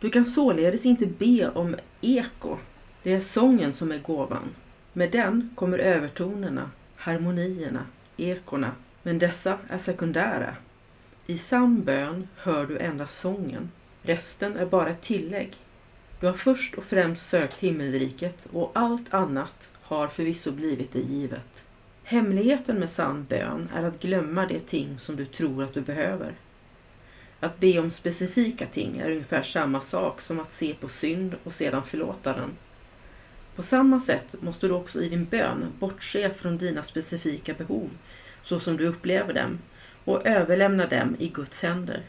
Du 0.00 0.10
kan 0.10 0.24
således 0.24 0.86
inte 0.86 1.06
be 1.06 1.50
om 1.50 1.76
eko. 2.00 2.56
Det 3.02 3.12
är 3.12 3.20
sången 3.20 3.72
som 3.72 3.92
är 3.92 3.98
gåvan. 3.98 4.54
Med 4.92 5.10
den 5.10 5.50
kommer 5.54 5.78
övertonerna, 5.78 6.70
harmonierna, 6.96 7.86
ekorna, 8.16 8.72
men 9.02 9.18
dessa 9.18 9.58
är 9.68 9.78
sekundära. 9.78 10.56
I 11.26 11.38
sann 11.38 11.84
bön 11.84 12.28
hör 12.36 12.66
du 12.66 12.78
endast 12.78 13.18
sången. 13.18 13.70
Resten 14.02 14.56
är 14.56 14.66
bara 14.66 14.88
ett 14.88 15.02
tillägg. 15.02 15.56
Du 16.20 16.26
har 16.26 16.34
först 16.34 16.74
och 16.74 16.84
främst 16.84 17.28
sökt 17.28 17.60
himmelriket 17.60 18.46
och 18.52 18.70
allt 18.74 19.14
annat 19.14 19.70
har 19.82 20.08
förvisso 20.08 20.52
blivit 20.52 20.92
dig 20.92 21.02
givet. 21.02 21.64
Hemligheten 22.10 22.76
med 22.78 22.90
sann 22.90 23.26
bön 23.28 23.68
är 23.74 23.82
att 23.82 24.02
glömma 24.02 24.46
de 24.46 24.60
ting 24.60 24.98
som 24.98 25.16
du 25.16 25.24
tror 25.24 25.64
att 25.64 25.74
du 25.74 25.80
behöver. 25.80 26.34
Att 27.40 27.60
be 27.60 27.78
om 27.78 27.90
specifika 27.90 28.66
ting 28.66 28.98
är 28.98 29.10
ungefär 29.10 29.42
samma 29.42 29.80
sak 29.80 30.20
som 30.20 30.40
att 30.40 30.52
se 30.52 30.74
på 30.74 30.88
synd 30.88 31.36
och 31.44 31.52
sedan 31.52 31.84
förlåta 31.84 32.32
den. 32.32 32.50
På 33.56 33.62
samma 33.62 34.00
sätt 34.00 34.34
måste 34.40 34.66
du 34.66 34.72
också 34.72 35.02
i 35.02 35.08
din 35.08 35.24
bön 35.24 35.64
bortse 35.78 36.34
från 36.34 36.58
dina 36.58 36.82
specifika 36.82 37.54
behov, 37.54 37.90
så 38.42 38.58
som 38.58 38.76
du 38.76 38.86
upplever 38.86 39.34
dem, 39.34 39.58
och 40.04 40.26
överlämna 40.26 40.86
dem 40.86 41.16
i 41.18 41.28
Guds 41.28 41.62
händer. 41.62 42.02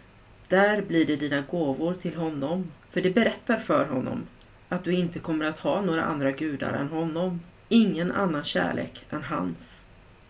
Där 0.48 0.82
blir 0.82 1.06
det 1.06 1.16
dina 1.16 1.42
gåvor 1.42 1.94
till 1.94 2.16
honom, 2.16 2.72
för 2.90 3.02
det 3.02 3.12
berättar 3.12 3.60
för 3.60 3.86
honom 3.86 4.28
att 4.70 4.84
du 4.84 4.92
inte 4.92 5.20
kommer 5.20 5.46
att 5.46 5.58
ha 5.58 5.82
några 5.82 6.04
andra 6.04 6.32
gudar 6.32 6.74
än 6.74 6.88
honom, 6.88 7.42
ingen 7.70 8.12
annan 8.12 8.44
kärlek 8.44 9.06
än 9.10 9.24
hans. 9.24 9.86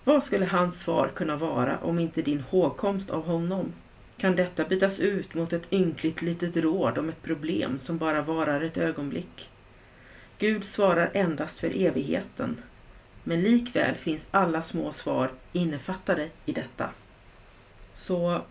Vad 0.09 0.23
skulle 0.23 0.45
hans 0.45 0.79
svar 0.79 1.11
kunna 1.15 1.35
vara 1.35 1.77
om 1.77 1.99
inte 1.99 2.21
din 2.21 2.39
hågkomst 2.39 3.09
av 3.09 3.25
honom? 3.25 3.73
Kan 4.17 4.35
detta 4.35 4.63
bytas 4.63 4.99
ut 4.99 5.33
mot 5.33 5.53
ett 5.53 5.73
ynkligt 5.73 6.21
litet 6.21 6.57
råd 6.57 6.97
om 6.97 7.09
ett 7.09 7.21
problem 7.21 7.79
som 7.79 7.97
bara 7.97 8.21
varar 8.21 8.61
ett 8.61 8.77
ögonblick? 8.77 9.49
Gud 10.37 10.63
svarar 10.63 11.11
endast 11.13 11.59
för 11.59 11.81
evigheten, 11.81 12.61
men 13.23 13.41
likväl 13.41 13.95
finns 13.95 14.27
alla 14.31 14.61
små 14.61 14.91
svar 14.93 15.31
innefattade 15.51 16.29
i 16.45 16.51
detta. 16.51 16.89
Så 17.93 18.41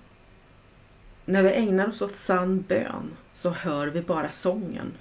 när 1.25 1.43
vi 1.43 1.53
ägnar 1.53 1.89
oss 1.89 2.03
åt 2.03 2.17
sann 2.17 2.65
bön 2.69 3.17
så 3.33 3.51
hör 3.51 3.87
vi 3.87 4.03
bara 4.03 4.31
sången. 4.31 4.93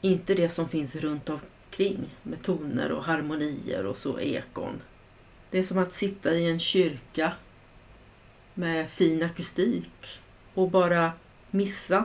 Inte 0.00 0.34
det 0.34 0.48
som 0.48 0.68
finns 0.68 0.96
runt 0.96 1.30
omkring 1.30 2.16
med 2.22 2.42
toner 2.42 2.92
och 2.92 3.04
harmonier 3.04 3.86
och 3.86 3.96
så 3.96 4.20
ekon. 4.20 4.80
Det 5.50 5.58
är 5.58 5.62
som 5.62 5.78
att 5.78 5.92
sitta 5.92 6.34
i 6.34 6.50
en 6.50 6.58
kyrka 6.58 7.32
med 8.54 8.90
fin 8.90 9.22
akustik 9.22 10.20
och 10.54 10.70
bara 10.70 11.12
missa 11.50 12.04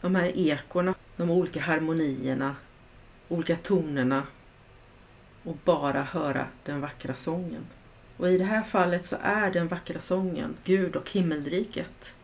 de 0.00 0.14
här 0.14 0.32
ekorna, 0.38 0.94
de 1.16 1.30
olika 1.30 1.60
harmonierna, 1.60 2.56
olika 3.28 3.56
tonerna 3.56 4.26
och 5.42 5.56
bara 5.64 6.02
höra 6.02 6.46
den 6.64 6.80
vackra 6.80 7.14
sången. 7.14 7.66
Och 8.16 8.28
i 8.28 8.38
det 8.38 8.44
här 8.44 8.62
fallet 8.62 9.04
så 9.04 9.16
är 9.22 9.50
den 9.50 9.68
vackra 9.68 10.00
sången 10.00 10.54
Gud 10.64 10.96
och 10.96 11.10
himmelriket. 11.10 12.14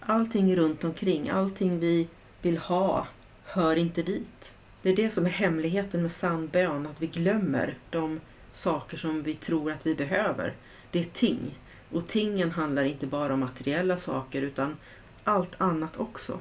Allting 0.00 0.56
runt 0.56 0.84
omkring, 0.84 1.28
allting 1.30 1.78
vi 1.78 2.08
vill 2.42 2.58
ha, 2.58 3.06
hör 3.44 3.76
inte 3.76 4.02
dit. 4.02 4.54
Det 4.82 4.90
är 4.90 4.96
det 4.96 5.10
som 5.10 5.26
är 5.26 5.30
hemligheten 5.30 6.02
med 6.02 6.12
sann 6.12 6.48
bön, 6.48 6.86
att 6.86 7.02
vi 7.02 7.06
glömmer 7.06 7.78
de 7.90 8.20
saker 8.56 8.96
som 8.96 9.22
vi 9.22 9.34
tror 9.34 9.72
att 9.72 9.86
vi 9.86 9.94
behöver. 9.94 10.54
Det 10.90 11.00
är 11.00 11.04
ting. 11.04 11.58
Och 11.90 12.06
tingen 12.06 12.50
handlar 12.50 12.84
inte 12.84 13.06
bara 13.06 13.34
om 13.34 13.40
materiella 13.40 13.96
saker 13.96 14.42
utan 14.42 14.76
allt 15.24 15.60
annat 15.60 15.96
också. 15.96 16.40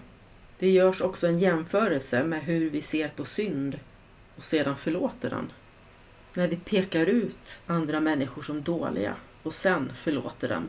Det 0.59 0.69
görs 0.69 1.01
också 1.01 1.27
en 1.27 1.39
jämförelse 1.39 2.23
med 2.23 2.43
hur 2.43 2.69
vi 2.69 2.81
ser 2.81 3.09
på 3.09 3.25
synd 3.25 3.79
och 4.35 4.43
sedan 4.43 4.75
förlåter 4.75 5.29
den. 5.29 5.51
När 6.33 6.47
vi 6.47 6.55
pekar 6.55 7.05
ut 7.05 7.61
andra 7.65 7.99
människor 7.99 8.41
som 8.41 8.61
dåliga 8.63 9.15
och 9.43 9.53
sen 9.53 9.91
förlåter 9.95 10.49
dem. 10.49 10.63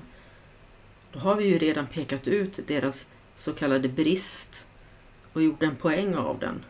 Då 1.13 1.19
har 1.19 1.37
vi 1.37 1.47
ju 1.47 1.59
redan 1.59 1.87
pekat 1.87 2.27
ut 2.27 2.61
deras 2.67 3.07
så 3.35 3.53
kallade 3.53 3.89
brist 3.89 4.67
och 5.33 5.43
gjort 5.43 5.63
en 5.63 5.77
poäng 5.77 6.15
av 6.15 6.39
den. 6.39 6.65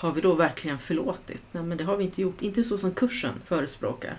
Har 0.00 0.12
vi 0.12 0.20
då 0.20 0.34
verkligen 0.34 0.78
förlåtit? 0.78 1.42
Nej, 1.52 1.62
men 1.62 1.78
det 1.78 1.84
har 1.84 1.96
vi 1.96 2.04
inte 2.04 2.22
gjort. 2.22 2.42
Inte 2.42 2.64
så 2.64 2.78
som 2.78 2.94
kursen 2.94 3.34
förespråkar. 3.44 4.16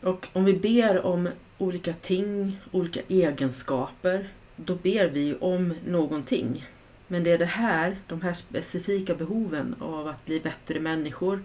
Och 0.00 0.28
om 0.32 0.44
vi 0.44 0.54
ber 0.54 1.06
om 1.06 1.28
olika 1.58 1.94
ting, 1.94 2.60
olika 2.72 3.00
egenskaper, 3.08 4.28
då 4.56 4.74
ber 4.74 5.08
vi 5.08 5.36
om 5.40 5.74
någonting. 5.86 6.66
Men 7.06 7.24
det 7.24 7.30
är 7.30 7.38
det 7.38 7.44
här, 7.44 7.96
de 8.06 8.22
här 8.22 8.32
specifika 8.32 9.14
behoven 9.14 9.74
av 9.80 10.08
att 10.08 10.24
bli 10.24 10.40
bättre 10.40 10.80
människor, 10.80 11.42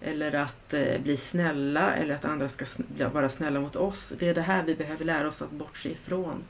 eller 0.00 0.32
att 0.32 0.74
eh, 0.74 1.00
bli 1.02 1.16
snälla, 1.16 1.94
eller 1.94 2.14
att 2.14 2.24
andra 2.24 2.48
ska 2.48 2.64
vara 3.12 3.28
snälla 3.28 3.60
mot 3.60 3.76
oss. 3.76 4.12
Det 4.18 4.28
är 4.28 4.34
det 4.34 4.40
här 4.40 4.62
vi 4.62 4.74
behöver 4.74 5.04
lära 5.04 5.28
oss 5.28 5.42
att 5.42 5.50
bortse 5.50 5.88
ifrån. 5.88 6.44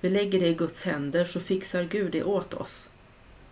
Vi 0.00 0.08
lägger 0.10 0.40
det 0.40 0.48
i 0.48 0.54
Guds 0.54 0.84
händer 0.84 1.24
så 1.24 1.40
fixar 1.40 1.82
Gud 1.82 2.12
det 2.12 2.24
åt 2.24 2.54
oss. 2.54 2.90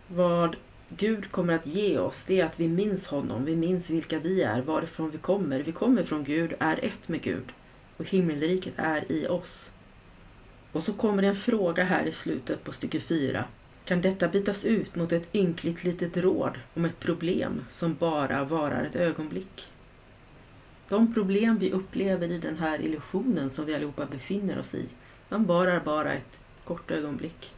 Vad 0.08 0.56
Gud 0.96 1.30
kommer 1.30 1.54
att 1.54 1.66
ge 1.66 1.98
oss, 1.98 2.24
det 2.24 2.40
är 2.40 2.44
att 2.44 2.60
vi 2.60 2.68
minns 2.68 3.06
honom, 3.06 3.44
vi 3.44 3.56
minns 3.56 3.90
vilka 3.90 4.18
vi 4.18 4.42
är, 4.42 4.62
varifrån 4.62 5.10
vi 5.10 5.18
kommer. 5.18 5.60
Vi 5.60 5.72
kommer 5.72 6.02
från 6.02 6.24
Gud, 6.24 6.54
är 6.58 6.84
ett 6.84 7.08
med 7.08 7.22
Gud 7.22 7.52
och 7.96 8.04
himmelriket 8.04 8.74
är 8.76 9.12
i 9.12 9.28
oss. 9.28 9.72
Och 10.72 10.82
så 10.82 10.92
kommer 10.92 11.22
det 11.22 11.28
en 11.28 11.36
fråga 11.36 11.84
här 11.84 12.04
i 12.04 12.12
slutet 12.12 12.64
på 12.64 12.72
stycke 12.72 13.00
4. 13.00 13.44
Kan 13.84 14.00
detta 14.00 14.28
bytas 14.28 14.64
ut 14.64 14.96
mot 14.96 15.12
ett 15.12 15.34
ynkligt 15.34 15.84
litet 15.84 16.16
råd 16.16 16.58
om 16.74 16.84
ett 16.84 17.00
problem 17.00 17.64
som 17.68 17.94
bara 17.94 18.44
varar 18.44 18.84
ett 18.84 18.96
ögonblick? 18.96 19.72
De 20.88 21.14
problem 21.14 21.58
vi 21.58 21.72
upplever 21.72 22.30
i 22.30 22.38
den 22.38 22.56
här 22.56 22.80
illusionen 22.80 23.50
som 23.50 23.66
vi 23.66 23.74
allihopa 23.74 24.06
befinner 24.06 24.58
oss 24.58 24.74
i, 24.74 24.88
de 25.28 25.44
varar 25.44 25.80
bara 25.80 26.12
ett 26.12 26.38
kort 26.64 26.90
ögonblick. 26.90 27.54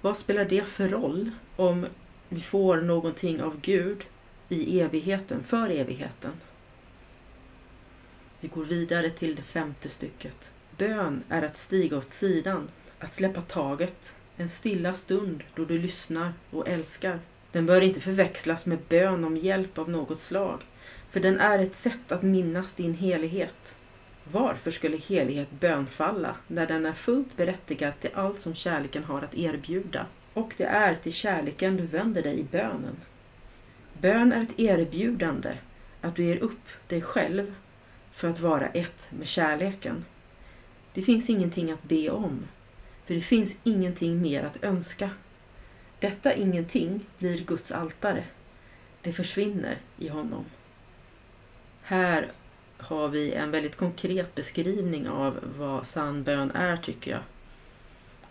Vad 0.00 0.16
spelar 0.16 0.44
det 0.44 0.64
för 0.64 0.88
roll 0.88 1.30
om 1.56 1.86
vi 2.32 2.40
får 2.40 2.76
någonting 2.76 3.42
av 3.42 3.60
Gud 3.60 4.04
i 4.48 4.80
evigheten, 4.80 5.44
för 5.44 5.70
evigheten? 5.70 6.32
Vi 8.40 8.48
går 8.48 8.64
vidare 8.64 9.10
till 9.10 9.34
det 9.34 9.42
femte 9.42 9.88
stycket. 9.88 10.50
Bön 10.76 11.24
är 11.28 11.42
att 11.42 11.56
stiga 11.56 11.96
åt 11.96 12.10
sidan, 12.10 12.68
att 12.98 13.14
släppa 13.14 13.40
taget, 13.40 14.14
en 14.36 14.48
stilla 14.48 14.94
stund 14.94 15.44
då 15.54 15.64
du 15.64 15.78
lyssnar 15.78 16.32
och 16.50 16.68
älskar. 16.68 17.20
Den 17.52 17.66
bör 17.66 17.80
inte 17.80 18.00
förväxlas 18.00 18.66
med 18.66 18.78
bön 18.88 19.24
om 19.24 19.36
hjälp 19.36 19.78
av 19.78 19.90
något 19.90 20.20
slag, 20.20 20.62
för 21.10 21.20
den 21.20 21.40
är 21.40 21.58
ett 21.58 21.76
sätt 21.76 22.12
att 22.12 22.22
minnas 22.22 22.74
din 22.74 22.94
helighet. 22.94 23.76
Varför 24.24 24.70
skulle 24.70 24.96
helighet 24.96 25.50
bönfalla 25.50 26.36
när 26.46 26.66
den 26.66 26.86
är 26.86 26.92
fullt 26.92 27.36
berättigad 27.36 28.00
till 28.00 28.10
allt 28.14 28.40
som 28.40 28.54
kärleken 28.54 29.04
har 29.04 29.22
att 29.22 29.34
erbjuda? 29.34 30.06
Och 30.34 30.54
det 30.56 30.64
är 30.64 30.94
till 30.94 31.12
kärleken 31.12 31.76
du 31.76 31.86
vänder 31.86 32.22
dig 32.22 32.40
i 32.40 32.44
bönen. 32.44 32.96
Bön 34.00 34.32
är 34.32 34.42
ett 34.42 34.58
erbjudande, 34.60 35.56
att 36.00 36.16
du 36.16 36.24
ger 36.24 36.38
upp 36.38 36.68
dig 36.88 37.02
själv 37.02 37.54
för 38.12 38.28
att 38.28 38.40
vara 38.40 38.68
ett 38.68 39.10
med 39.10 39.26
kärleken. 39.26 40.04
Det 40.94 41.02
finns 41.02 41.30
ingenting 41.30 41.70
att 41.70 41.82
be 41.82 42.10
om, 42.10 42.44
för 43.06 43.14
det 43.14 43.20
finns 43.20 43.56
ingenting 43.64 44.22
mer 44.22 44.44
att 44.44 44.64
önska. 44.64 45.10
Detta 46.00 46.34
ingenting 46.34 47.06
blir 47.18 47.38
Guds 47.44 47.72
altare. 47.72 48.24
Det 49.02 49.12
försvinner 49.12 49.76
i 49.98 50.08
honom. 50.08 50.44
Här 51.82 52.28
har 52.78 53.08
vi 53.08 53.32
en 53.32 53.50
väldigt 53.50 53.76
konkret 53.76 54.34
beskrivning 54.34 55.08
av 55.08 55.38
vad 55.58 55.86
sann 55.86 56.22
bön 56.22 56.50
är, 56.50 56.76
tycker 56.76 57.10
jag. 57.10 57.20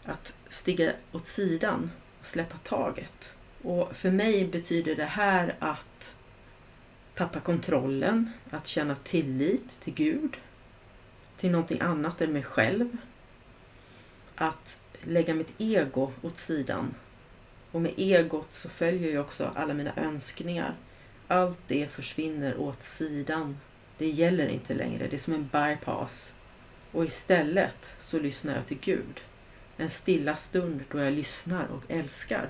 Att 0.05 0.34
stiga 0.50 0.93
åt 1.12 1.26
sidan 1.26 1.91
och 2.19 2.26
släppa 2.26 2.58
taget. 2.58 3.34
Och 3.63 3.95
för 3.95 4.12
mig 4.12 4.45
betyder 4.45 4.95
det 4.95 5.06
här 5.06 5.56
att 5.60 6.15
tappa 7.13 7.39
kontrollen, 7.39 8.32
att 8.49 8.67
känna 8.67 8.95
tillit 8.95 9.80
till 9.80 9.93
Gud, 9.93 10.38
till 11.38 11.52
någonting 11.52 11.82
annat 11.82 12.21
än 12.21 12.34
mig 12.34 12.43
själv. 12.43 12.97
Att 14.36 14.78
lägga 15.02 15.34
mitt 15.34 15.54
ego 15.58 16.12
åt 16.21 16.38
sidan. 16.38 16.93
Och 17.71 17.82
med 17.82 17.93
egot 17.97 18.54
så 18.54 18.69
följer 18.69 19.12
ju 19.12 19.19
också 19.19 19.52
alla 19.56 19.73
mina 19.73 19.91
önskningar. 19.95 20.76
Allt 21.28 21.60
det 21.67 21.88
försvinner 21.88 22.58
åt 22.58 22.84
sidan. 22.84 23.58
Det 23.97 24.08
gäller 24.10 24.47
inte 24.47 24.73
längre, 24.73 25.08
det 25.08 25.15
är 25.15 25.19
som 25.19 25.34
en 25.34 25.49
bypass. 25.52 26.34
Och 26.91 27.06
istället 27.06 27.89
så 27.99 28.19
lyssnar 28.19 28.56
jag 28.56 28.67
till 28.67 28.80
Gud. 28.82 29.21
En 29.82 29.89
stilla 29.89 30.36
stund 30.36 30.82
då 30.91 31.00
jag 31.00 31.13
lyssnar 31.13 31.67
och 31.67 31.84
älskar. 31.88 32.50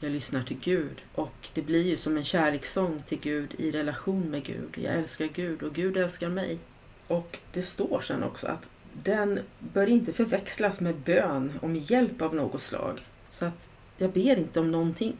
Jag 0.00 0.12
lyssnar 0.12 0.42
till 0.42 0.58
Gud 0.60 1.02
och 1.14 1.48
det 1.54 1.62
blir 1.62 1.82
ju 1.82 1.96
som 1.96 2.16
en 2.16 2.24
kärlekssång 2.24 3.02
till 3.06 3.20
Gud 3.20 3.54
i 3.58 3.70
relation 3.70 4.30
med 4.30 4.44
Gud. 4.44 4.78
Jag 4.78 4.94
älskar 4.94 5.26
Gud 5.26 5.62
och 5.62 5.74
Gud 5.74 5.96
älskar 5.96 6.28
mig. 6.28 6.58
Och 7.06 7.38
det 7.52 7.62
står 7.62 8.00
sen 8.00 8.22
också 8.22 8.46
att 8.46 8.68
den 8.92 9.40
bör 9.58 9.86
inte 9.86 10.12
förväxlas 10.12 10.80
med 10.80 10.94
bön 10.94 11.58
om 11.62 11.76
hjälp 11.76 12.22
av 12.22 12.34
något 12.34 12.62
slag. 12.62 13.00
Så 13.30 13.44
att 13.44 13.68
jag 13.96 14.10
ber 14.10 14.38
inte 14.38 14.60
om 14.60 14.70
någonting. 14.70 15.16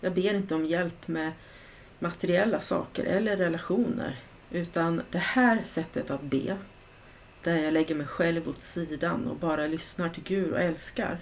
Jag 0.00 0.14
ber 0.14 0.34
inte 0.34 0.54
om 0.54 0.66
hjälp 0.66 1.08
med 1.08 1.32
materiella 1.98 2.60
saker 2.60 3.04
eller 3.04 3.36
relationer. 3.36 4.20
Utan 4.50 5.02
det 5.10 5.18
här 5.18 5.62
sättet 5.62 6.10
att 6.10 6.22
be, 6.22 6.56
där 7.42 7.56
jag 7.56 7.72
lägger 7.72 7.94
mig 7.94 8.06
själv 8.06 8.48
åt 8.48 8.60
sidan 8.60 9.28
och 9.28 9.36
bara 9.36 9.66
lyssnar 9.66 10.08
till 10.08 10.22
Gud 10.22 10.52
och 10.52 10.60
älskar, 10.60 11.18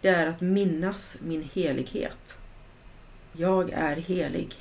det 0.00 0.08
är 0.08 0.26
att 0.26 0.40
minnas 0.40 1.16
min 1.20 1.42
helighet. 1.52 2.38
Jag 3.32 3.70
är 3.70 3.96
helig. 3.96 4.54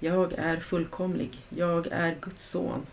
Jag 0.00 0.32
är 0.32 0.56
fullkomlig. 0.56 1.38
Jag 1.48 1.86
är 1.86 2.16
Guds 2.20 2.50
son. 2.50 2.86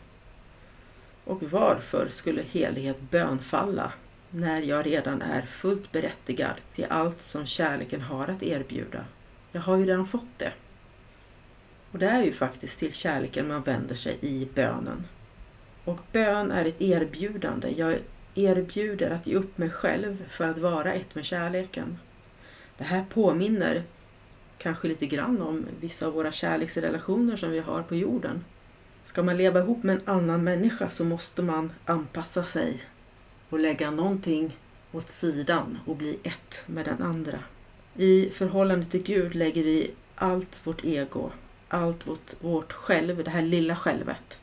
Och 1.23 1.43
varför 1.43 2.07
skulle 2.09 2.41
helighet 2.41 3.01
bönfalla 3.11 3.91
när 4.29 4.61
jag 4.61 4.85
redan 4.85 5.21
är 5.21 5.41
fullt 5.41 5.91
berättigad 5.91 6.55
till 6.75 6.85
allt 6.89 7.21
som 7.21 7.45
kärleken 7.45 8.01
har 8.01 8.27
att 8.27 8.43
erbjuda? 8.43 9.05
Jag 9.51 9.61
har 9.61 9.77
ju 9.77 9.85
redan 9.85 10.07
fått 10.07 10.37
det. 10.39 10.53
Och 11.91 11.99
det 11.99 12.09
är 12.09 12.23
ju 12.23 12.31
faktiskt 12.31 12.79
till 12.79 12.93
kärleken 12.93 13.47
man 13.47 13.61
vänder 13.61 13.95
sig 13.95 14.17
i 14.21 14.47
bönen. 14.53 15.03
Och 15.85 15.99
bön 16.11 16.51
är 16.51 16.65
ett 16.65 16.81
erbjudande. 16.81 17.73
Jag 17.77 17.99
erbjuder 18.35 19.09
att 19.11 19.27
ge 19.27 19.35
upp 19.35 19.57
mig 19.57 19.69
själv 19.69 20.25
för 20.29 20.49
att 20.49 20.57
vara 20.57 20.93
ett 20.93 21.15
med 21.15 21.25
kärleken. 21.25 21.97
Det 22.77 22.83
här 22.83 23.05
påminner 23.09 23.83
kanske 24.57 24.87
lite 24.87 25.05
grann 25.05 25.41
om 25.41 25.65
vissa 25.79 26.07
av 26.07 26.13
våra 26.13 26.31
kärleksrelationer 26.31 27.35
som 27.35 27.51
vi 27.51 27.59
har 27.59 27.83
på 27.83 27.95
jorden. 27.95 28.43
Ska 29.03 29.23
man 29.23 29.37
leva 29.37 29.59
ihop 29.59 29.83
med 29.83 29.95
en 29.95 30.01
annan 30.05 30.43
människa 30.43 30.89
så 30.89 31.03
måste 31.03 31.41
man 31.41 31.71
anpassa 31.85 32.43
sig 32.43 32.83
och 33.49 33.59
lägga 33.59 33.91
någonting 33.91 34.57
åt 34.91 35.07
sidan 35.07 35.77
och 35.85 35.95
bli 35.95 36.17
ett 36.23 36.63
med 36.65 36.85
den 36.85 37.01
andra. 37.01 37.39
I 37.95 38.29
förhållande 38.29 38.85
till 38.85 39.03
Gud 39.03 39.35
lägger 39.35 39.63
vi 39.63 39.91
allt 40.15 40.67
vårt 40.67 40.85
ego, 40.85 41.31
allt 41.67 42.07
vårt, 42.07 42.33
vårt 42.39 42.73
själv, 42.73 43.23
det 43.23 43.29
här 43.29 43.41
lilla 43.41 43.75
självet, 43.75 44.41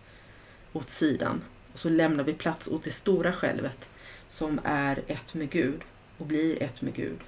åt 0.72 0.90
sidan. 0.90 1.42
Och 1.72 1.78
så 1.78 1.88
lämnar 1.88 2.24
vi 2.24 2.32
plats 2.32 2.68
åt 2.68 2.85
det 2.85 2.90
stora 2.90 3.32
självet 3.32 3.90
som 4.28 4.61
är 4.64 5.02
ett 5.06 5.35
med 5.35 5.50
Gud 5.50 5.80
och 6.18 6.26
blir 6.26 6.62
ett 6.62 6.82
med 6.82 6.94
Gud. 6.94 7.18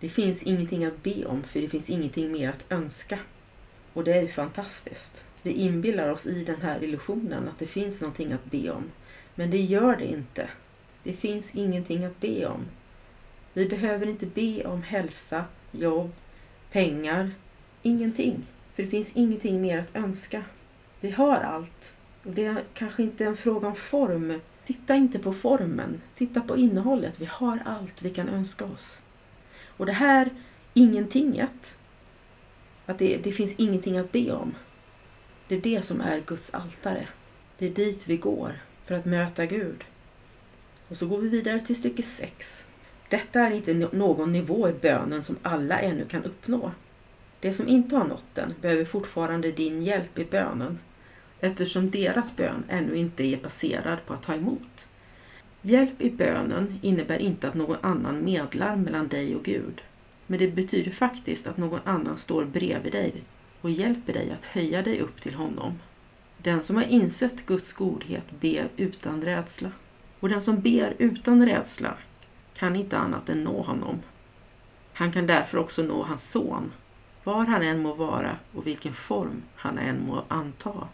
Det 0.00 0.08
finns 0.08 0.42
ingenting 0.42 0.84
att 0.84 1.02
be 1.02 1.24
om 1.24 1.42
för 1.42 1.60
det 1.60 1.68
finns 1.68 1.90
ingenting 1.90 2.32
mer 2.32 2.48
att 2.48 2.72
önska. 2.72 3.18
Och 3.92 4.04
det 4.04 4.12
är 4.12 4.22
ju 4.22 4.28
fantastiskt. 4.28 5.24
Vi 5.42 5.52
inbillar 5.52 6.08
oss 6.08 6.26
i 6.26 6.44
den 6.44 6.60
här 6.60 6.84
illusionen 6.84 7.48
att 7.48 7.58
det 7.58 7.66
finns 7.66 8.00
någonting 8.00 8.32
att 8.32 8.44
be 8.44 8.70
om. 8.70 8.90
Men 9.34 9.50
det 9.50 9.60
gör 9.60 9.96
det 9.96 10.06
inte. 10.06 10.48
Det 11.02 11.12
finns 11.12 11.54
ingenting 11.54 12.04
att 12.04 12.20
be 12.20 12.46
om. 12.46 12.64
Vi 13.52 13.66
behöver 13.66 14.06
inte 14.06 14.26
be 14.26 14.64
om 14.64 14.82
hälsa, 14.82 15.44
jobb, 15.72 16.12
pengar, 16.70 17.30
ingenting. 17.82 18.46
För 18.74 18.82
det 18.82 18.88
finns 18.88 19.12
ingenting 19.14 19.60
mer 19.60 19.78
att 19.78 19.96
önska. 19.96 20.42
Vi 21.00 21.10
har 21.10 21.36
allt. 21.36 21.94
Det 22.26 22.44
är 22.44 22.62
kanske 22.74 23.02
inte 23.02 23.24
en 23.24 23.36
fråga 23.36 23.68
om 23.68 23.74
form. 23.74 24.40
Titta 24.64 24.94
inte 24.94 25.18
på 25.18 25.32
formen, 25.32 26.00
titta 26.14 26.40
på 26.40 26.56
innehållet. 26.56 27.20
Vi 27.20 27.24
har 27.24 27.58
allt 27.64 28.02
vi 28.02 28.10
kan 28.10 28.28
önska 28.28 28.64
oss. 28.64 29.02
Och 29.66 29.86
det 29.86 29.92
här 29.92 30.30
ingentinget, 30.74 31.76
att 32.86 32.98
det, 32.98 33.16
det 33.16 33.32
finns 33.32 33.54
ingenting 33.56 33.98
att 33.98 34.12
be 34.12 34.32
om. 34.32 34.54
Det 35.48 35.54
är 35.54 35.60
det 35.60 35.82
som 35.82 36.00
är 36.00 36.20
Guds 36.20 36.54
altare. 36.54 37.08
Det 37.58 37.66
är 37.66 37.70
dit 37.70 38.02
vi 38.06 38.16
går 38.16 38.62
för 38.84 38.94
att 38.94 39.04
möta 39.04 39.46
Gud. 39.46 39.84
Och 40.88 40.96
så 40.96 41.06
går 41.06 41.18
vi 41.18 41.28
vidare 41.28 41.60
till 41.60 41.76
stycke 41.76 42.02
6. 42.02 42.66
Detta 43.08 43.40
är 43.40 43.50
inte 43.50 43.74
någon 43.74 44.32
nivå 44.32 44.68
i 44.68 44.72
bönen 44.72 45.22
som 45.22 45.36
alla 45.42 45.78
ännu 45.80 46.04
kan 46.04 46.24
uppnå. 46.24 46.72
De 47.40 47.52
som 47.52 47.68
inte 47.68 47.96
har 47.96 48.04
nått 48.04 48.34
den 48.34 48.54
behöver 48.60 48.84
fortfarande 48.84 49.52
din 49.52 49.82
hjälp 49.82 50.18
i 50.18 50.24
bönen 50.24 50.78
eftersom 51.44 51.90
deras 51.90 52.36
bön 52.36 52.64
ännu 52.68 52.96
inte 52.96 53.24
är 53.24 53.36
baserad 53.36 54.06
på 54.06 54.14
att 54.14 54.22
ta 54.22 54.34
emot. 54.34 54.86
Hjälp 55.62 56.00
i 56.00 56.10
bönen 56.10 56.78
innebär 56.82 57.18
inte 57.18 57.48
att 57.48 57.54
någon 57.54 57.76
annan 57.80 58.24
medlar 58.24 58.76
mellan 58.76 59.08
dig 59.08 59.36
och 59.36 59.44
Gud. 59.44 59.82
Men 60.26 60.38
det 60.38 60.48
betyder 60.48 60.90
faktiskt 60.90 61.46
att 61.46 61.56
någon 61.56 61.80
annan 61.84 62.16
står 62.16 62.44
bredvid 62.44 62.92
dig 62.92 63.22
och 63.60 63.70
hjälper 63.70 64.12
dig 64.12 64.30
att 64.30 64.44
höja 64.44 64.82
dig 64.82 65.00
upp 65.00 65.20
till 65.20 65.34
honom. 65.34 65.72
Den 66.38 66.62
som 66.62 66.76
har 66.76 66.84
insett 66.84 67.46
Guds 67.46 67.72
godhet 67.72 68.40
ber 68.40 68.68
utan 68.76 69.22
rädsla. 69.22 69.70
Och 70.20 70.28
den 70.28 70.42
som 70.42 70.60
ber 70.60 70.94
utan 70.98 71.46
rädsla 71.46 71.94
kan 72.54 72.76
inte 72.76 72.98
annat 72.98 73.28
än 73.28 73.44
nå 73.44 73.62
honom. 73.62 74.02
Han 74.92 75.12
kan 75.12 75.26
därför 75.26 75.58
också 75.58 75.82
nå 75.82 76.02
hans 76.02 76.30
son, 76.30 76.72
var 77.24 77.44
han 77.44 77.62
än 77.62 77.82
må 77.82 77.94
vara 77.94 78.36
och 78.54 78.66
vilken 78.66 78.94
form 78.94 79.42
han 79.54 79.78
än 79.78 80.06
må 80.06 80.24
anta. 80.28 80.88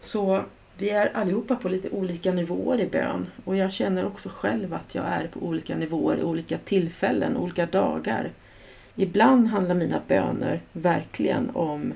Så 0.00 0.44
vi 0.78 0.90
är 0.90 1.16
allihopa 1.16 1.56
på 1.56 1.68
lite 1.68 1.90
olika 1.90 2.32
nivåer 2.32 2.80
i 2.80 2.86
bön 2.86 3.26
och 3.44 3.56
jag 3.56 3.72
känner 3.72 4.06
också 4.06 4.28
själv 4.32 4.74
att 4.74 4.94
jag 4.94 5.04
är 5.04 5.26
på 5.26 5.40
olika 5.40 5.76
nivåer 5.76 6.16
i 6.16 6.22
olika 6.22 6.58
tillfällen, 6.58 7.36
olika 7.36 7.66
dagar. 7.66 8.30
Ibland 8.96 9.48
handlar 9.48 9.74
mina 9.74 10.00
böner 10.08 10.60
verkligen 10.72 11.50
om 11.50 11.92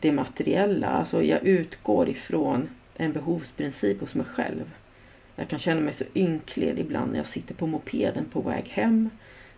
det 0.00 0.12
materiella, 0.12 0.88
alltså 0.88 1.22
jag 1.22 1.42
utgår 1.42 2.08
ifrån 2.08 2.68
en 2.96 3.12
behovsprincip 3.12 4.00
hos 4.00 4.14
mig 4.14 4.26
själv. 4.26 4.70
Jag 5.36 5.48
kan 5.48 5.58
känna 5.58 5.80
mig 5.80 5.92
så 5.92 6.04
ynklig 6.14 6.78
ibland 6.78 7.10
när 7.10 7.18
jag 7.18 7.26
sitter 7.26 7.54
på 7.54 7.66
mopeden 7.66 8.24
på 8.32 8.40
väg 8.40 8.68
hem. 8.68 9.10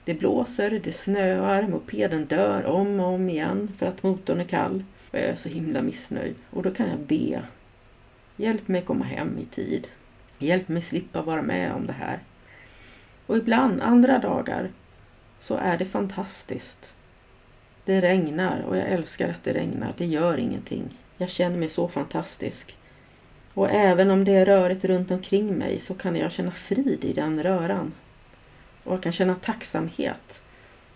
Det 0.05 0.15
blåser, 0.15 0.81
det 0.85 0.93
snöar, 0.93 1.69
mopeden 1.69 2.25
dör 2.25 2.65
om 2.65 3.01
och 3.01 3.07
om 3.07 3.29
igen 3.29 3.73
för 3.79 3.87
att 3.87 4.03
motorn 4.03 4.41
är 4.41 4.45
kall. 4.45 4.85
Och 5.13 5.19
jag 5.19 5.25
är 5.25 5.35
så 5.35 5.49
himla 5.49 5.83
missnöjd 5.83 6.35
och 6.51 6.63
då 6.63 6.71
kan 6.71 6.89
jag 6.89 6.99
be 6.99 7.43
Hjälp 8.37 8.69
mig 8.69 8.83
komma 8.83 9.05
hem 9.05 9.39
i 9.39 9.45
tid. 9.45 9.87
Hjälp 10.39 10.69
mig 10.69 10.83
slippa 10.83 11.23
vara 11.23 11.43
med 11.43 11.73
om 11.73 11.87
det 11.87 11.93
här. 11.93 12.19
Och 13.27 13.37
ibland, 13.37 13.81
andra 13.81 14.19
dagar, 14.19 14.71
så 15.41 15.57
är 15.57 15.79
det 15.79 15.85
fantastiskt. 15.85 16.95
Det 17.85 18.01
regnar 18.01 18.63
och 18.63 18.77
jag 18.77 18.89
älskar 18.89 19.29
att 19.29 19.45
det 19.45 19.53
regnar. 19.53 19.95
Det 19.97 20.07
gör 20.07 20.39
ingenting. 20.39 20.99
Jag 21.17 21.31
känner 21.31 21.57
mig 21.57 21.69
så 21.69 21.89
fantastisk. 21.89 22.77
Och 23.55 23.71
även 23.71 24.11
om 24.11 24.25
det 24.25 24.33
är 24.33 24.47
rörigt 24.47 24.85
runt 24.85 25.11
omkring 25.11 25.55
mig 25.55 25.79
så 25.79 25.95
kan 25.95 26.17
jag 26.17 26.33
känna 26.33 26.53
frid 26.53 27.05
i 27.05 27.13
den 27.13 27.43
röran. 27.43 27.93
Och 28.85 28.93
jag 28.93 29.03
kan 29.03 29.13
känna 29.13 29.35
tacksamhet 29.35 30.43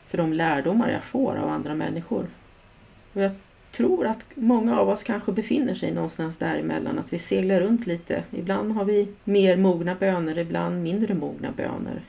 för 0.06 0.18
de 0.18 0.32
lärdomar 0.32 0.90
jag 0.90 1.04
får 1.04 1.36
av 1.36 1.48
andra 1.48 1.74
människor. 1.74 2.26
Och 3.12 3.22
jag 3.22 3.30
tror 3.70 4.06
att 4.06 4.24
många 4.34 4.80
av 4.80 4.88
oss 4.88 5.02
kanske 5.02 5.32
befinner 5.32 5.74
sig 5.74 5.92
någonstans 5.92 6.38
däremellan, 6.38 6.98
att 6.98 7.12
vi 7.12 7.18
seglar 7.18 7.60
runt 7.60 7.86
lite. 7.86 8.24
Ibland 8.30 8.72
har 8.72 8.84
vi 8.84 9.08
mer 9.24 9.56
mogna 9.56 9.94
böner, 9.94 10.38
ibland 10.38 10.82
mindre 10.82 11.14
mogna 11.14 11.52
böner. 11.56 12.02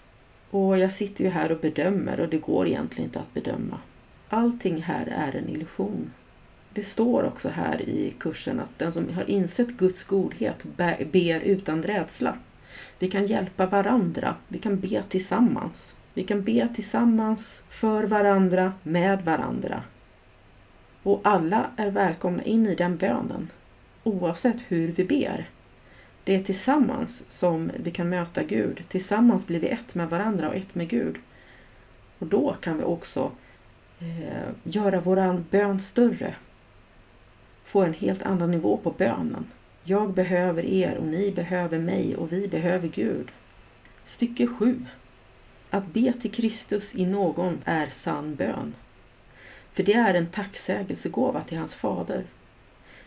Och 0.49 0.77
jag 0.77 0.91
sitter 0.91 1.23
ju 1.23 1.29
här 1.29 1.51
och 1.51 1.59
bedömer 1.59 2.19
och 2.19 2.29
det 2.29 2.37
går 2.37 2.67
egentligen 2.67 3.09
inte 3.09 3.19
att 3.19 3.33
bedöma. 3.33 3.79
Allting 4.29 4.81
här 4.81 5.05
är 5.05 5.37
en 5.37 5.49
illusion. 5.49 6.11
Det 6.73 6.83
står 6.83 7.23
också 7.23 7.49
här 7.49 7.81
i 7.81 8.13
kursen 8.19 8.59
att 8.59 8.79
den 8.79 8.93
som 8.93 9.13
har 9.13 9.29
insett 9.29 9.67
Guds 9.67 10.03
godhet 10.03 10.63
ber 11.11 11.39
utan 11.39 11.83
rädsla. 11.83 12.37
Vi 12.99 13.07
kan 13.07 13.25
hjälpa 13.25 13.65
varandra, 13.65 14.35
vi 14.47 14.59
kan 14.59 14.79
be 14.79 15.03
tillsammans. 15.09 15.95
Vi 16.13 16.23
kan 16.23 16.43
be 16.43 16.67
tillsammans 16.75 17.63
för 17.69 18.03
varandra, 18.03 18.73
med 18.83 19.25
varandra. 19.25 19.83
Och 21.07 21.21
alla 21.23 21.71
är 21.77 21.91
välkomna 21.91 22.43
in 22.43 22.65
i 22.65 22.75
den 22.75 22.97
bönen, 22.97 23.51
oavsett 24.03 24.57
hur 24.67 24.91
vi 24.91 25.03
ber. 25.03 25.49
Det 26.23 26.35
är 26.35 26.43
tillsammans 26.43 27.23
som 27.27 27.71
vi 27.83 27.91
kan 27.91 28.09
möta 28.09 28.43
Gud. 28.43 28.83
Tillsammans 28.87 29.47
blir 29.47 29.59
vi 29.59 29.67
ett 29.67 29.95
med 29.95 30.09
varandra 30.09 30.49
och 30.49 30.55
ett 30.55 30.75
med 30.75 30.89
Gud. 30.89 31.15
Och 32.19 32.27
då 32.27 32.55
kan 32.61 32.77
vi 32.77 32.83
också 32.83 33.31
eh, 33.99 34.49
göra 34.63 34.99
våran 34.99 35.45
bön 35.49 35.79
större. 35.79 36.35
Få 37.63 37.83
en 37.83 37.93
helt 37.93 38.23
annan 38.23 38.51
nivå 38.51 38.77
på 38.77 38.91
bönen. 38.91 39.45
Jag 39.83 40.13
behöver 40.13 40.65
er 40.65 40.97
och 40.97 41.07
ni 41.07 41.31
behöver 41.31 41.79
mig 41.79 42.15
och 42.15 42.31
vi 42.31 42.47
behöver 42.47 42.87
Gud. 42.87 43.31
Stycke 44.03 44.47
7. 44.47 44.85
Att 45.69 45.93
be 45.93 46.13
till 46.13 46.31
Kristus 46.31 46.95
i 46.95 47.05
någon 47.05 47.57
är 47.65 47.87
sann 47.89 48.35
bön. 48.35 48.73
För 49.77 49.83
det 49.83 49.93
är 49.93 50.13
en 50.13 50.27
tacksägelsegåva 50.27 51.43
till 51.43 51.57
hans 51.57 51.75
fader. 51.75 52.23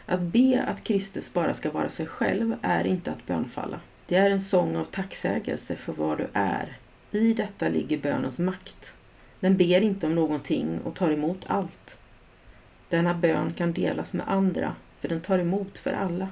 Att 0.07 0.21
be 0.21 0.65
att 0.67 0.85
Kristus 0.85 1.33
bara 1.33 1.55
ska 1.55 1.71
vara 1.71 1.89
sig 1.89 2.07
själv 2.07 2.57
är 2.63 2.87
inte 2.87 3.11
att 3.11 3.27
bönfalla. 3.27 3.81
Det 4.07 4.17
är 4.17 4.31
en 4.31 4.41
sång 4.41 4.77
av 4.77 4.85
tacksägelse 4.85 5.77
för 5.77 5.93
vad 5.93 6.19
du 6.19 6.27
är. 6.33 6.77
I 7.11 7.33
detta 7.35 7.69
ligger 7.69 7.99
bönens 7.99 8.39
makt. 8.39 8.95
Den 9.41 9.57
ber 9.57 9.81
inte 9.81 10.07
om 10.07 10.15
någonting 10.15 10.79
och 10.85 10.95
tar 10.95 11.11
emot 11.11 11.45
allt. 11.47 11.99
Denna 12.89 13.15
bön 13.15 13.53
kan 13.53 13.73
delas 13.73 14.13
med 14.13 14.29
andra, 14.29 14.75
för 15.01 15.09
den 15.09 15.21
tar 15.21 15.39
emot 15.39 15.79
för 15.79 15.93
alla. 15.93 16.29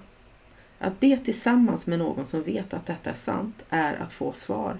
Att 0.78 1.00
be 1.00 1.18
tillsammans 1.18 1.86
med 1.86 1.98
någon 1.98 2.26
som 2.26 2.42
vet 2.42 2.74
att 2.74 2.86
detta 2.86 3.10
är 3.10 3.14
sant 3.14 3.64
är 3.70 3.94
att 3.94 4.12
få 4.12 4.32
svar. 4.32 4.76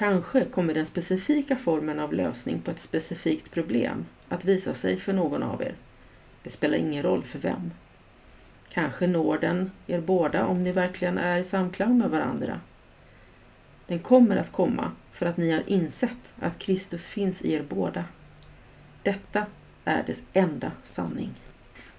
Kanske 0.00 0.44
kommer 0.44 0.74
den 0.74 0.86
specifika 0.86 1.56
formen 1.56 2.00
av 2.00 2.12
lösning 2.12 2.60
på 2.60 2.70
ett 2.70 2.80
specifikt 2.80 3.50
problem 3.50 4.06
att 4.28 4.44
visa 4.44 4.74
sig 4.74 4.96
för 4.96 5.12
någon 5.12 5.42
av 5.42 5.62
er. 5.62 5.74
Det 6.42 6.50
spelar 6.50 6.78
ingen 6.78 7.02
roll 7.02 7.24
för 7.24 7.38
vem. 7.38 7.70
Kanske 8.68 9.06
når 9.06 9.38
den 9.38 9.70
er 9.86 10.00
båda 10.00 10.46
om 10.46 10.64
ni 10.64 10.72
verkligen 10.72 11.18
är 11.18 11.38
i 11.38 11.44
samklang 11.44 11.98
med 11.98 12.10
varandra. 12.10 12.60
Den 13.86 13.98
kommer 13.98 14.36
att 14.36 14.52
komma 14.52 14.92
för 15.12 15.26
att 15.26 15.36
ni 15.36 15.50
har 15.50 15.62
insett 15.66 16.32
att 16.40 16.58
Kristus 16.58 17.08
finns 17.08 17.42
i 17.42 17.52
er 17.52 17.64
båda. 17.68 18.04
Detta 19.02 19.46
är 19.84 20.02
dess 20.02 20.22
enda 20.32 20.72
sanning. 20.82 21.30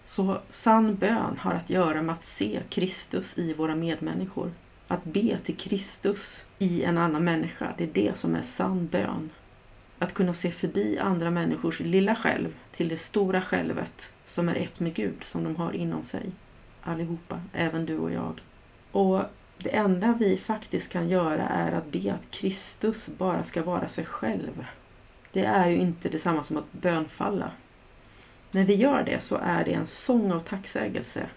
Så 0.04 0.42
sann 0.50 0.96
bön 0.96 1.38
har 1.38 1.54
att 1.54 1.70
göra 1.70 2.02
med 2.02 2.14
att 2.14 2.24
se 2.24 2.60
Kristus 2.70 3.38
i 3.38 3.54
våra 3.54 3.76
medmänniskor. 3.76 4.52
Att 4.92 5.04
be 5.04 5.38
till 5.38 5.58
Kristus 5.58 6.46
i 6.60 6.84
en 6.84 6.98
annan 6.98 7.24
människa, 7.24 7.74
det 7.78 7.84
är 7.84 7.94
det 7.94 8.18
som 8.18 8.36
är 8.36 8.42
sann 8.42 8.88
bön. 8.88 9.30
Att 10.00 10.14
kunna 10.14 10.34
se 10.34 10.52
förbi 10.52 10.98
andra 10.98 11.32
människors 11.32 11.80
lilla 11.80 12.16
själv 12.16 12.56
till 12.72 12.90
det 12.90 12.98
stora 12.98 13.42
självet 13.42 14.12
som 14.26 14.50
är 14.50 14.56
ett 14.56 14.80
med 14.80 14.94
Gud, 14.94 15.24
som 15.24 15.44
de 15.44 15.56
har 15.56 15.74
inom 15.74 16.04
sig. 16.04 16.32
Allihopa, 16.82 17.42
även 17.54 17.86
du 17.86 17.98
och 17.98 18.12
jag. 18.12 18.42
Och 18.92 19.22
det 19.58 19.76
enda 19.76 20.18
vi 20.20 20.38
faktiskt 20.38 20.92
kan 20.92 21.10
göra 21.10 21.48
är 21.48 21.72
att 21.72 21.92
be 21.92 22.14
att 22.14 22.32
Kristus 22.32 23.10
bara 23.18 23.44
ska 23.44 23.64
vara 23.64 23.88
sig 23.88 24.06
själv. 24.06 24.66
Det 25.32 25.46
är 25.46 25.70
ju 25.70 25.78
inte 25.78 26.10
detsamma 26.10 26.44
som 26.44 26.58
att 26.58 26.72
bönfalla. 26.72 27.52
När 28.52 28.66
vi 28.66 28.76
gör 28.76 29.04
det 29.04 29.20
så 29.20 29.36
är 29.36 29.66
det 29.66 29.74
en 29.74 29.88
sång 29.88 30.32
av 30.32 30.40
tacksägelse. 30.40 31.30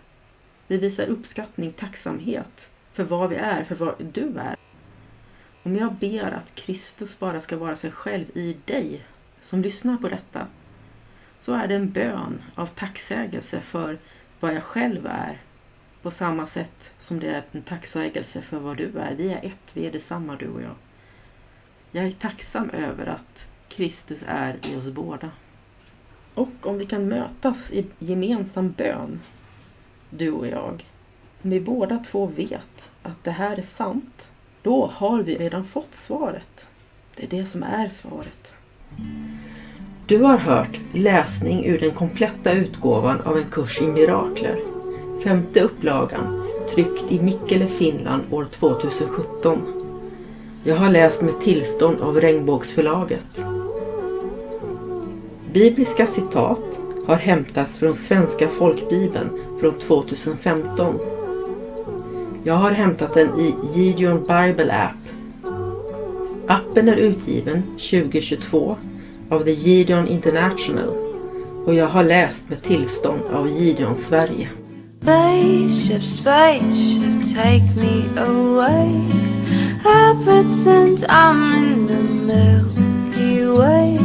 Vi 0.67 0.79
visar 0.79 1.07
uppskattning, 1.07 1.73
tacksamhet 1.73 2.71
för 2.95 3.05
vad 3.05 3.31
vi 3.31 3.37
är, 3.37 3.65
för 3.65 3.75
vad 3.75 3.95
du 4.13 4.39
är. 4.39 4.57
Om 5.63 5.77
jag 5.77 5.95
ber 5.95 6.33
att 6.33 6.55
Kristus 6.55 7.19
bara 7.19 7.41
ska 7.41 7.57
vara 7.57 7.77
sig 7.77 7.91
själv 7.91 8.25
i 8.35 8.57
dig 8.65 9.05
som 9.41 9.63
lyssnar 9.63 9.97
på 9.97 10.09
detta, 10.09 10.47
så 11.41 11.53
är 11.53 11.69
det 11.69 11.75
en 11.75 11.91
bön 11.91 12.43
av 12.55 12.67
tacksägelse 12.67 13.61
för 13.61 13.99
vad 14.41 14.55
jag 14.55 14.63
själv 14.63 15.07
är, 15.07 15.41
på 16.03 16.11
samma 16.11 16.47
sätt 16.47 16.93
som 16.99 17.21
det 17.21 17.29
är 17.29 17.43
en 17.53 17.63
tacksägelse 17.63 18.43
för 18.43 18.59
vad 18.59 18.77
du 18.77 18.99
är. 18.99 19.15
Vi 19.15 19.33
är 19.33 19.45
ett, 19.45 19.71
vi 19.73 19.87
är 19.87 19.93
detsamma 19.93 20.37
du 20.37 20.49
och 20.49 20.63
jag. 20.63 20.75
Jag 21.91 22.05
är 22.05 22.13
tacksam 22.13 22.71
över 22.71 23.07
att 23.07 23.49
Kristus 23.69 24.21
är 24.27 24.57
i 24.73 24.77
oss 24.77 24.91
båda. 24.91 25.31
Och 26.35 26.67
om 26.67 26.79
vi 26.79 26.87
kan 26.87 27.09
mötas 27.09 27.73
i 27.73 27.87
gemensam 27.99 28.73
bön, 28.73 29.21
du 30.11 30.31
och 30.31 30.47
jag, 30.47 30.85
om 31.45 31.51
vi 31.51 31.61
båda 31.61 31.99
två 31.99 32.27
vet 32.27 32.91
att 33.03 33.25
det 33.25 33.31
här 33.31 33.57
är 33.57 33.63
sant, 33.63 34.29
då 34.63 34.91
har 34.95 35.23
vi 35.23 35.35
redan 35.35 35.65
fått 35.65 35.95
svaret. 35.95 36.69
Det 37.17 37.25
är 37.25 37.39
det 37.39 37.47
som 37.47 37.63
är 37.63 37.89
svaret. 37.89 38.55
Du 40.07 40.19
har 40.19 40.39
hört 40.39 40.81
läsning 40.93 41.65
ur 41.65 41.79
den 41.79 41.91
kompletta 41.91 42.53
utgåvan 42.53 43.21
av 43.21 43.39
en 43.39 43.51
kurs 43.51 43.83
i 43.83 43.87
mirakler. 43.87 44.59
Femte 45.25 45.61
upplagan, 45.61 46.49
tryckt 46.75 47.13
i 47.13 47.23
Mikkele, 47.23 47.67
Finland 47.67 48.23
år 48.31 48.45
2017. 48.45 49.81
Jag 50.65 50.77
har 50.77 50.91
läst 50.91 51.23
med 51.23 51.41
tillstånd 51.41 52.01
av 52.01 52.21
Regnbågsförlaget. 52.21 53.45
Bibliska 55.53 56.07
citat 56.07 56.81
har 57.07 57.17
hämtats 57.17 57.79
från 57.79 57.95
Svenska 57.95 58.49
folkbibeln 58.49 59.31
från 59.61 59.79
2015 59.79 60.99
jag 62.45 62.55
har 62.55 62.71
hämtat 62.71 63.15
den 63.15 63.41
i 63.41 63.55
Gideon 63.75 64.19
Bible 64.19 64.73
App. 64.73 64.97
Appen 66.49 66.89
är 66.89 66.97
utgiven 66.97 67.63
2022 67.63 68.77
av 69.31 69.45
The 69.45 69.53
Gideon 69.53 70.09
International 70.09 70.89
och 71.67 71.75
jag 71.75 71.87
har 71.87 72.05
läst 72.05 72.49
med 72.49 72.63
tillstånd 72.63 73.21
av 73.33 73.49
Gideon 73.49 73.97
Sverige. 73.97 74.49
Spaceship, 75.03 76.05
spaceship, 76.05 77.35
take 77.35 77.75
me 77.77 78.21
away 78.21 79.01
I 79.87 80.15
pretend 80.25 81.05
I'm 81.11 81.55
in 81.55 81.87
the 81.87 82.03
Milky 82.03 83.47
Way. 83.47 83.99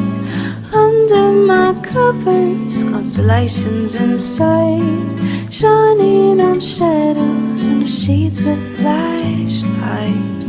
Under 0.74 1.32
my 1.32 1.74
covers, 1.92 2.84
constellations 2.84 3.96
inside, 3.96 5.20
shining 5.52 6.40
on 6.40 6.60
shadows 6.60 7.66
and 7.66 7.82
the 7.82 7.88
sheets 7.88 8.42
with 8.44 8.78
flashlights. 8.78 10.46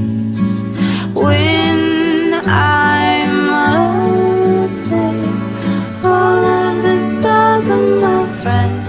When 1.15 2.35
I'm 2.45 3.49
up 3.49 4.71
there, 4.85 6.11
all 6.11 6.45
of 6.45 6.83
the 6.83 6.99
stars 6.99 7.71
are 7.71 8.01
my 8.01 8.27
friends. 8.43 8.80